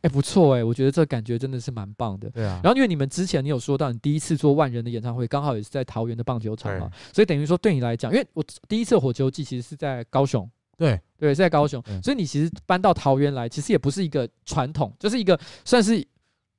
[0.01, 2.29] 哎不错哎、欸，我觉得这感觉真的是蛮棒的。
[2.29, 2.59] 对啊。
[2.63, 10.47] 然后因为你们之前你有说到，你第一次做万人的演唱会，刚好也是在桃园的棒球场嘛，所以等于说对你来讲，因为我第一次火球季其实是在高雄。
[10.77, 10.99] 对。
[11.19, 11.83] 对，是在高雄。
[12.03, 15.97] 所以你其实搬到桃园来，其实也不是一个传统，就是一个算是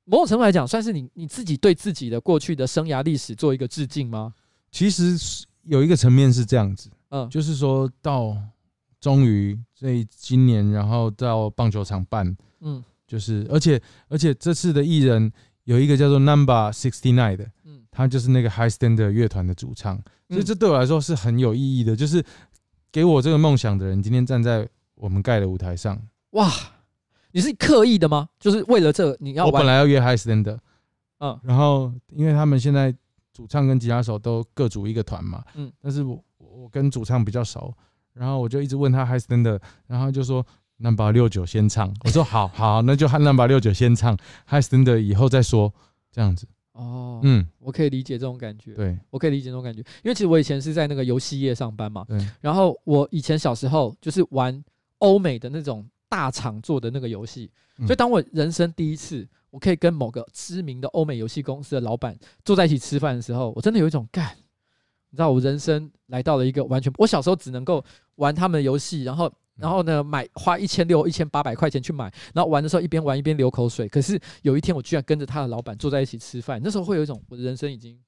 [0.03, 4.33] 某种程度来讲，算是你你自己对自己的过去的生涯历史做一个致敬吗？
[4.69, 5.17] 其实
[5.63, 8.35] 有一个层面是这样子，嗯，就是说到
[8.99, 15.31] 终于这今年，然后到棒球场办，嗯，就是而且而且这次的艺人
[15.63, 19.95] 有一个叫做 Number Sixty Nine 的，嗯，他就是那个 High Standard 乐团的主唱，
[20.27, 22.21] 所以这对我来说是很有意义的，就是
[22.91, 26.01] 给我这个梦想的人今天站在我们盖的舞台上，
[26.31, 26.51] 哇，
[27.31, 28.29] 你是刻意的吗？
[28.39, 30.59] 就是为了这你要我本来要约 High Standard，
[31.19, 32.95] 嗯，然后因为他们现在。
[33.31, 37.73] 主唱跟吉他手都各组一个团嘛，嗯，但是我我跟主唱比较熟，
[38.11, 40.45] 然后我就一直问他 High Standard，然后就说
[40.75, 45.73] Number 六九先唱，我说好好，那就喊 Number 六九先唱，High Standard 以后再说，
[46.11, 46.49] 这样子。
[46.79, 54.63] 哦，嗯，我可以理解这种感觉，对，我可以理解这种感觉，因为其实我以前是在那个游戏业上班嘛，对，然后我以前小时候就是玩
[54.99, 59.27] 欧美的那种大厂做的那个游戏，所以当我人生第一次。
[59.51, 62.15] 我可以跟某个知名的欧美游戏公司的老板
[62.45, 64.37] 坐在一起吃饭的时候，我真的有一种干，
[65.09, 67.83] 你知道，我人生来到了一个完全，我小时候只能够
[68.17, 73.87] 玩他们的游戏，然后，然后呢，买花一千六、一千八百块钱去买，然后玩的时候一边玩一边流口水。
[73.87, 77.99] 可是有一天，我居然跟着他的老板坐在一起吃饭，那时候会有一种我的人生已经，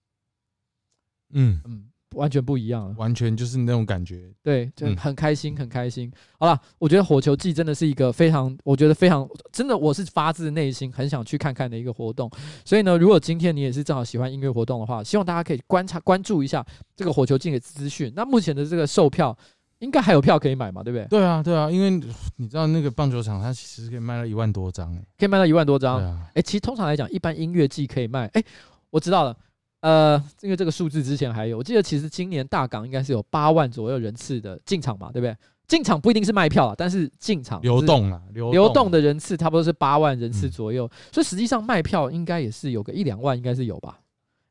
[1.33, 1.87] 嗯嗯。
[2.15, 6.11] 完全不一样了，完全就是那种感觉，对，就很开心，很开心。
[6.37, 12.29] 好了，我觉得火球季真的是一个非常，我觉得非常真的，我是发自内心很想去看看的一个活动。
[12.65, 16.61] 所以呢，如果今天你也是正好喜欢音乐活动的话，希望大家可以观察关注一下
[16.97, 18.11] 这个火球季的资讯。
[18.13, 19.33] 那目前的这个售票
[19.81, 20.81] 应该还有票可以买嘛？
[20.81, 21.05] 对不对？
[21.07, 21.89] 对啊，对啊，因为
[22.37, 25.99] 你知道那个棒球场它其实可以卖到一万多张，哎，可以卖到一万多张。
[25.99, 28.45] 哎、啊欸，其实通常来讲，一般音乐季可以卖，哎、欸，
[28.89, 29.35] 我知道了。
[29.81, 35.35] 呃，因为这个数字之前还有，我记得其实今年大港应该是有八万左右人次的进场嘛，对不对？
[35.67, 43.97] 进场不一定是卖票啊，但是进场流动啊，流流动的人次差不多是八万人次左右，所以实际上卖票应该也是有个一两万，应该是有吧，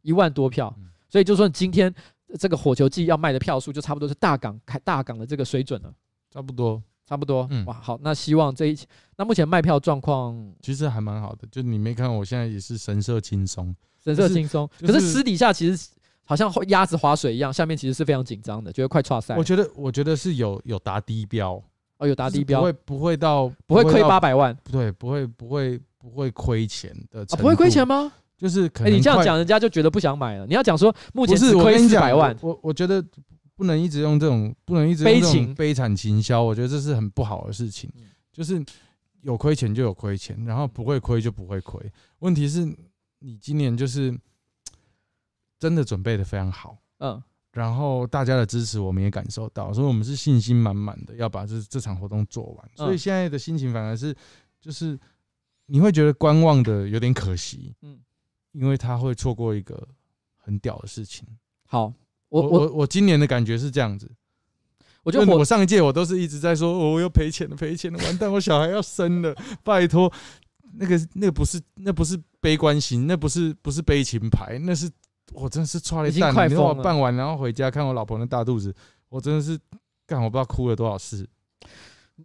[0.02, 0.74] 一万多票。
[1.08, 1.94] 所以就说今天
[2.38, 5.92] 这个火球季要卖的票数，就差不多是大港开大港的这个水准了，
[6.30, 7.46] 差不多，差不多。
[7.50, 8.78] 嗯哇，好，那希望这一
[9.16, 13.74] 那目前卖票状况其实还蛮好的，就你没看我现在也是神色轻松。
[14.02, 15.88] 神色轻松，可是私底下其实
[16.24, 19.36] 好像鸭子划水一样，下面其实是非常紧张的，觉得快剉赛。
[19.36, 21.62] 我觉得，我觉得是有有达低标
[21.98, 28.10] 哦，有达低标，不会不会到不会亏八百万，不对，不会不会不会亏钱的，不会亏钱吗？
[28.40, 30.46] 就是可能，你这样讲，人家就觉得不想买了。
[30.46, 33.04] 你要讲说目前是亏四百万，我我觉得
[33.54, 37.92] 不能一直用这种不能一直用这种悲惨行销，我觉得这是很不好的事情。
[38.32, 38.64] 就是
[39.20, 41.80] 有亏钱就有亏钱，然后不会亏就不会亏。
[42.20, 42.66] 问题是。
[43.22, 44.18] 你今年就是
[45.58, 47.22] 真的准备的非常好，嗯，
[47.52, 52.70] 然后大家的支持我们也感受到，所以我们是信心满满的要把这这场活动做完。
[52.74, 54.16] 所以现在的心情反而是，
[54.58, 54.98] 就是
[55.66, 57.98] 你会觉得观望的有点可惜，嗯，
[58.52, 59.88] 因为他会错过一个
[60.36, 61.26] 很屌的事情。
[61.66, 61.92] 好，
[62.28, 64.10] 我我我今年的感觉是这样子，
[65.02, 70.12] 我我上一届我都是一直在说，我要赔钱了，赔钱了，完蛋，我小孩要生了，拜托。
[70.74, 74.88] 那个那个不是那不是悲观型，那不是不是悲情牌，那是
[75.32, 76.32] 我真的是抓了蛋。
[76.48, 78.72] 你让我办完，然后回家看我老婆那大肚子，
[79.08, 79.58] 我真的是
[80.06, 81.28] 干，我不知道哭了多少次。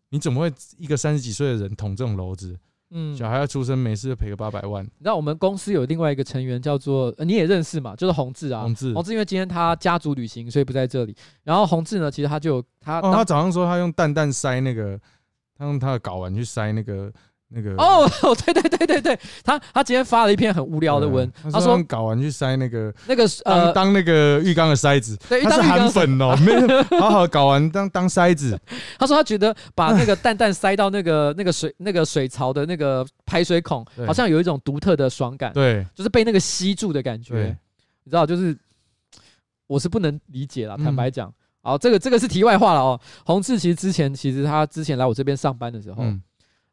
[0.09, 2.55] 你怎么会一个三十几岁的人捅这种篓子？
[2.91, 4.87] 嗯，小孩要出生没事就赔个八百万。
[4.99, 8.61] 那我们公司有另外一个成员叫做你也认识嘛，就是洪志啊。
[8.61, 11.15] 洪志，洪志因为今天他家族旅行，所以不在这里。
[11.43, 14.99] 然后洪志呢，其实他就他哦，他早上说他用蛋蛋塞那个，
[15.57, 17.11] 他用他的睾丸去塞那个。
[17.55, 18.05] 那个哦，
[18.45, 28.59] 对对对对对，他他今天发了一篇很无聊的文，他说搞完去塞那个那个呃当那个浴缸的塞子，对，他是韩粉哦，没有好好搞完当当塞子。
[28.99, 37.57] 他说他觉得把那个蛋蛋塞到那个那个水那个水槽的那个排水孔，好像有一种独特的爽感，对，就是被那个吸住的感觉，
[38.03, 38.53] 你知道，就是
[39.65, 41.33] 我是不能理解了，坦白讲。
[41.61, 42.99] 好，这个这个是题外话了哦。
[43.25, 46.03] 洪志其实之前其实他之前来我这边上班的时候。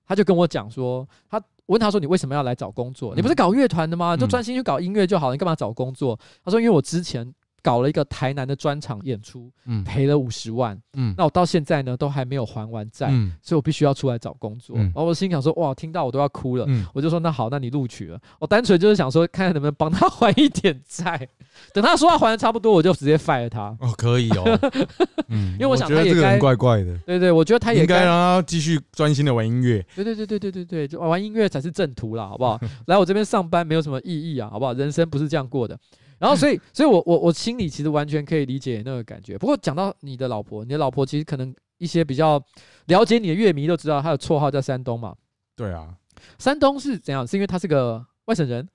[0.07, 3.15] 他就跟我讲说，他我问他说：“你为什么要来找工作？
[3.15, 4.16] 你不是搞乐团的吗？
[4.16, 14.76] 就专心去搞音乐就好了，你干嘛找工作？”他说：“因为我之前。”搞了一个台南的专场演出，嗯，赔了五十万，嗯，那我到现在呢都还没有还完债，嗯，所以我必须要出来找工作。
[14.76, 18.18] 然后我心想说，哇，听到我都要哭了，嗯，我就说那好，那你录取了。
[18.40, 21.28] 我单纯就是想说，看看能不能帮他还一点债。
[21.72, 23.76] 等他说话还的差不多，我就直接 fire 他。
[23.80, 24.59] 哦，可以哦，
[25.28, 29.84] 嗯，因为我想他也该怪怪的，对对，我觉得他也该让他继续专心的玩音乐。
[29.94, 32.59] 对对对对对对对，就玩音乐才是正途啦，好不好？
[32.86, 34.72] 来我这边上班没有什么意义啊，好不好？
[34.72, 35.78] 人生不是这样过的。
[36.23, 39.36] 然后，所以，所以我我我心里其实完全可以理解那个感觉。
[39.36, 42.40] 不过讲到你的老婆，你的老婆其实可能一些比较
[42.86, 45.16] 了解你的乐迷都知道，她的绰号叫山东嘛。
[45.57, 45.93] 对啊，
[46.39, 47.27] 山东是怎样？
[47.27, 48.69] 是因为她是个外省人？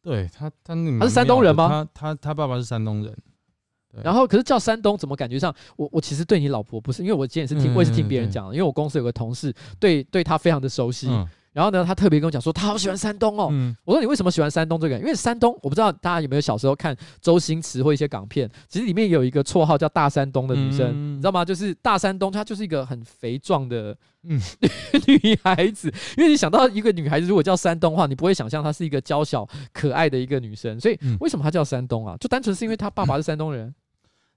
[0.00, 1.86] 对他，他那他是山东人吗？
[1.92, 3.14] 他他他爸爸是山东人。
[4.02, 11.08] 然后，可是叫山东，怎么感觉上我我其实对你老婆不是，因为我之前也是听，我也是听别人讲的，因为我公司有个同事对对她非常的熟悉。
[11.54, 13.48] 然后呢，他特别跟我讲说，他好喜欢山东哦。
[13.52, 15.00] 嗯、我说你为什么喜欢山东这个人？
[15.00, 21.44] 因为山东，我不知道大家有没有小时候看周星驰或一些港片，其实里面有一个绰号叫大山东的女生，嗯、你知道吗？
[21.44, 24.40] 就是大山东，她就是一个很肥壮的女、嗯、
[25.22, 25.94] 女孩子。
[26.18, 30.80] 因为你想到一个女孩子如果叫山东的话，你不会想象她是一个娇小可爱的一个女生。
[30.80, 32.16] 所以为什么她叫山东啊？
[32.18, 33.72] 就单纯是因为她爸爸是山东人。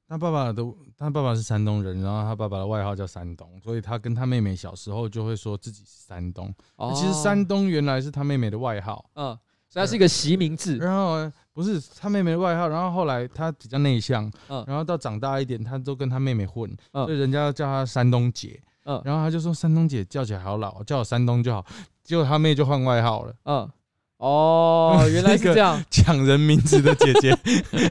[0.07, 0.63] 他爸爸的，
[0.97, 6.53] 他爸爸是山东人，然后他爸爸的外号叫山东，所以他跟他妹妹小时候就会说自己是山东。
[6.77, 9.37] 哦，其实山东原来是他妹妹的外号，嗯，
[9.69, 10.77] 所以他是一个习名字。
[10.77, 21.65] 然后不是他妹妹的外号，然后后来他比较内向，嗯，然后到长大一点，他都跟他妹妹混，嗯，所以人家叫他山东姐，嗯，然后他就说山东姐叫起来好老，叫我山东就好，
[22.01, 23.69] 结果他妹就换外号了，嗯。
[24.17, 27.31] 哦，原来是这样抢人名字的姐姐。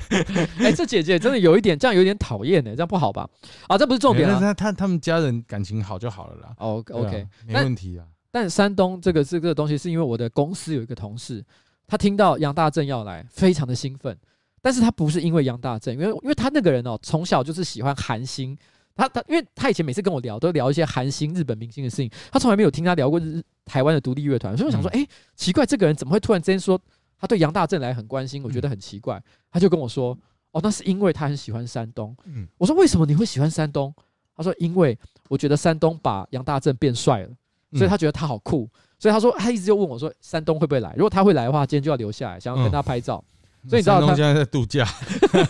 [0.59, 3.29] 哎，这姐姐真的有一点，这样有点讨厌呢，这样不好吧？
[3.69, 4.39] 啊，这不是重点啊。
[4.41, 6.53] 他他他们家人感情好就好了啦。
[6.59, 8.05] 哦，OK，没问题啊。
[8.33, 11.45] 但山东这个这个东西，是因为我的公司有一个同事，
[11.87, 14.17] 他听到杨大正要来，非常的兴奋。
[14.61, 18.59] 但是他不是因为杨大正，因为因为他那个人哦，从小就是喜欢韩星。
[18.97, 26.81] 他他，因为他以前每次跟我聊，都聊一些韩星、日本明星的事情，他从来没有听他聊过日台湾的独立乐团，所以我想说，哎、欸，奇怪，这个人怎么会突然之间说
[27.19, 28.43] 他对杨大正来很关心？
[28.43, 29.23] 我觉得很奇怪。
[29.51, 30.17] 他就跟我说，
[30.53, 32.17] 哦，那是因为他很喜欢山东。
[32.57, 33.93] 我说为什么你会喜欢山东？
[34.37, 34.99] 他说因为
[35.29, 37.31] 我觉得山东把杨大正变帅了，
[37.73, 38.69] 所以他觉得他好酷，
[38.99, 40.93] 所以他说他一直就问我说，山东会不会来？
[40.95, 43.23] 如果他会来的话，今天就要留下来，想要跟他拍照。
[43.69, 44.85] 所以你知道他现在在度假，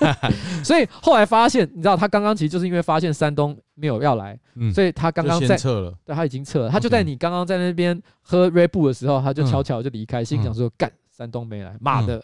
[0.64, 4.38] 所以后来发现，你知道他刚刚其实就是因为发现山东没有要来，
[4.72, 12.22] 所以他刚刚在撤了，对，他已经撤了，他就在你刚刚在那边喝 Red Bull 的时候，他就悄悄就离开，心想说干，山东没来，妈的，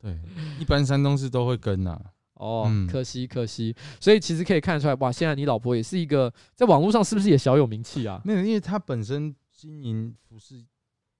[0.00, 0.18] 对，
[0.58, 2.00] 一般山东是都会跟呐，
[2.34, 8.20] 哦，可惜可惜，所以其实可以看得出来，哇，现在你老婆也是一个在网络上是不是也小有名气啊？
[8.24, 10.64] 没有，因为他本身经营服饰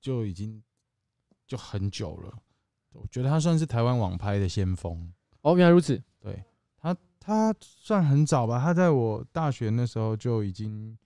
[0.00, 0.62] 就已经
[1.46, 2.32] 就很久了。
[3.01, 5.12] 我觉得他算是台湾网拍的先锋
[5.43, 6.02] 哦，原来如此。
[6.20, 6.43] 对
[6.81, 8.60] 他，他算很早吧。
[8.60, 10.97] 他在我大学那时候就已经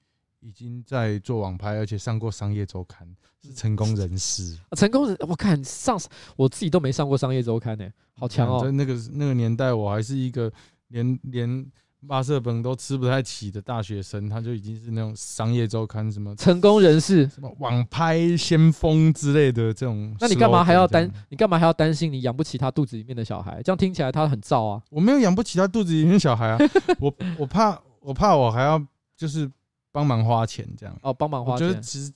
[0.41, 3.07] 已经在做网拍，而且上过商业周刊，
[3.43, 4.59] 是成功人士。
[4.71, 6.01] 啊、成功人，我看上
[6.37, 8.61] 我自己都没上过商业周刊呢，好强哦。
[8.65, 10.53] 在那个那个年代，我还是一个
[10.89, 11.71] 连连。
[12.09, 20.16] 巴色本都吃不太起的大学生，他就已经是那种商业周刊什么成功人士、什么网拍先锋之类的这种。
[20.18, 21.10] 那你干嘛还要担？
[21.28, 23.62] 你干嘛还要担心你养不起他肚子里面的小孩？
[23.62, 24.82] 这样听起来他很燥啊！
[24.90, 26.59] 我没有养不起他肚子里面的小孩啊，
[26.98, 28.82] 我我怕我怕我还要
[29.16, 29.51] 就是
[29.93, 30.97] 帮忙花钱这样。
[31.02, 31.66] 哦，帮忙花钱。
[31.66, 32.10] 我觉得其实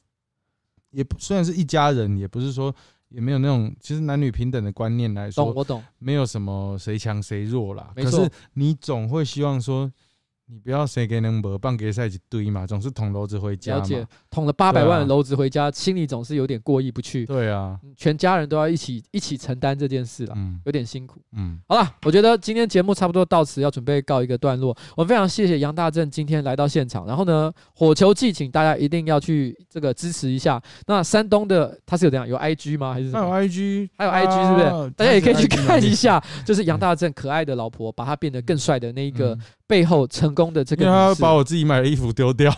[0.90, 2.74] 也虽然是一家人，也不是说。
[3.15, 7.93] 也没有那种，其实男女平等的观念来说，懂我懂，没有什么谁强谁弱啦。
[7.95, 9.91] 可是你总会希望说。
[10.47, 13.81] 你不要谁给能没棒给赛一堆嘛，总是捅娄子回家嘛。
[13.81, 17.25] 了解，捅了八百万的娄子回家，心里总是有点过意不去。
[17.25, 21.19] 对啊，全家人都要一起一起承担这件事了，嗯，有点辛苦。
[21.33, 24.77] 嗯，好了，我觉得今天节目差不多到此要准备告一个段落。
[24.97, 30.62] 我非常谢谢杨大正今天来到现场，然后呢，火球祭请大家一定要去这个支持一下。
[30.87, 32.93] 那山东的他是有怎样有 IG 吗？
[32.93, 33.11] 还是？
[33.12, 34.91] 还有 IG，还有 IG 是不是？
[34.91, 39.39] 大家也可以去看一下，就是杨大正可爱的老婆把他变得更帅的那一个。
[39.66, 42.52] 背后成功的这个，他把我自己买的衣服丢掉。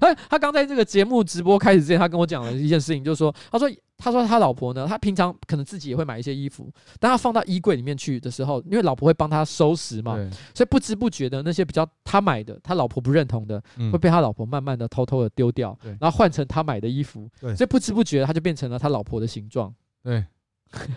[0.00, 10.16] 他 他刚在这个节目直播开始之前，他跟我讲了一件事情，就是说，他说他说他老婆呢，他平常可能自己也会买一些衣服，但他放到衣柜里面去的时候，因为老婆会帮他收拾嘛，
[10.54, 19.72] 所以不知不觉的那些比较他买的，他老婆不认同的，会被他老婆慢慢的偷偷的丢掉，然后换成他买的衣服，所以不知不觉他就变成了他老婆的形状。
[20.02, 20.24] 对，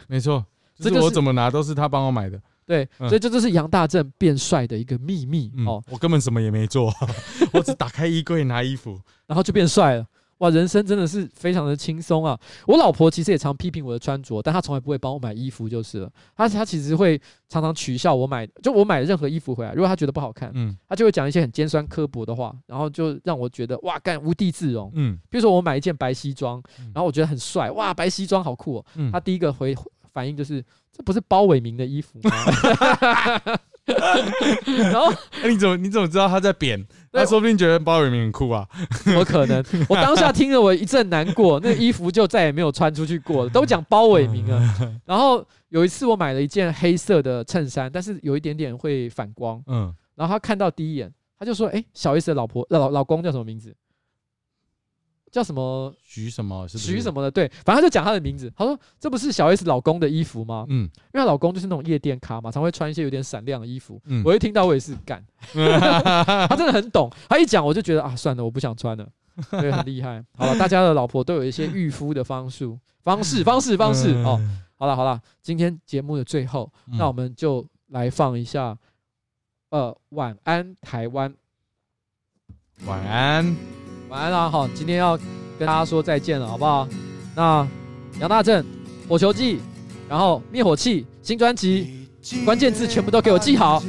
[0.07, 0.45] 没错，
[0.78, 2.40] 这个我怎么拿都是他帮我买的。
[2.70, 5.84] 对，所以这就是杨大正变帅的一个秘密哦。
[5.90, 6.94] 我根本什么也没做，
[7.52, 10.06] 我只打开衣柜拿衣服，然后就变帅了。
[10.38, 12.40] 哇，人生真的是非常的轻松啊！
[12.66, 16.10] 我老婆其实也常批评我的穿着，但她从来不会帮我买衣服就是了。
[16.34, 17.20] 她她其实会
[17.50, 24.90] 常常取笑我买，就我买任何衣服回来，如果她觉得不好看，嗯，她就会讲一些很尖酸刻薄的话，然后就让我觉得哇，干无地自容。
[24.94, 26.64] 嗯，比如说我买一件白西装，
[26.94, 28.86] 然后我觉得很帅，哇，白西装好酷哦。
[28.96, 29.76] 嗯，她第一个回
[30.14, 30.64] 反应就是。
[30.91, 32.31] 这不是包伟明的衣服吗？
[33.86, 35.14] 然后，
[35.48, 36.84] 你怎么你怎么知道他在贬？
[37.14, 38.68] 他说不定觉得包伟明很酷啊。
[39.15, 43.49] 我可能，我当下听了我一阵难过， 那衣服就再也没有穿出去过了。
[43.49, 44.76] 都讲包伟明啊。
[45.06, 49.64] 然后有一次我买了一件黑色的衬衫，但是有一点点会反光。
[49.68, 49.95] 嗯。
[50.15, 53.73] 然后他看到第一眼，他就说：“哎、欸，小 S 的老婆老老公叫什么名字？
[55.32, 55.94] 叫什么？
[56.02, 56.68] 徐什么？
[56.68, 57.30] 是徐什么的？
[57.30, 58.52] 对，反正他就讲他的名字。
[58.56, 60.66] 他说：这不是小 S 老公的衣服吗？
[60.70, 64.02] 嗯，因为他老公就是那种夜店咖嘛，常会穿一些有点闪亮的衣服。
[64.06, 65.24] 嗯，我一听到我也是干，
[65.54, 67.12] 他真的很懂。
[67.28, 69.08] 他一讲我就觉得啊，算了，我不想穿了。
[69.52, 70.24] 对，很厉害。
[70.36, 74.40] 好了，大家的老婆都有一些御夫的方术、方式、方式、方式哦。
[74.78, 78.78] 好了好了，今天节目的最后，那我们就来放一下。”
[79.70, 81.32] 呃，晚安，台湾。
[82.88, 83.56] 晚安，
[84.10, 84.49] 晚安啦。
[84.49, 85.18] 好，今天要
[85.57, 86.88] 跟大家说再见了，好不好？
[87.36, 87.68] 那
[88.19, 88.65] 杨大正
[89.07, 89.60] 火球记，
[90.10, 92.07] 然后灭火器新专辑，
[92.44, 93.81] 关键字全部都给我记好。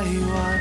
[0.00, 0.57] I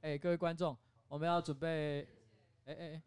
[0.00, 0.76] 哎，各位观众，
[1.08, 2.06] 我们要准备，
[2.66, 3.02] 哎哎，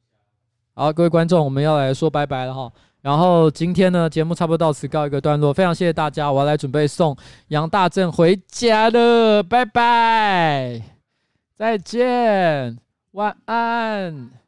[0.73, 2.71] 好，各位观众，我们要来说拜拜了哈。
[3.01, 7.17] 然后今天呢，节目差不多到此告一个段落，非常谢谢大家，我要来准备送
[7.49, 10.81] 杨大正回家了，拜拜，
[11.55, 12.77] 再见，
[13.11, 14.42] 晚安。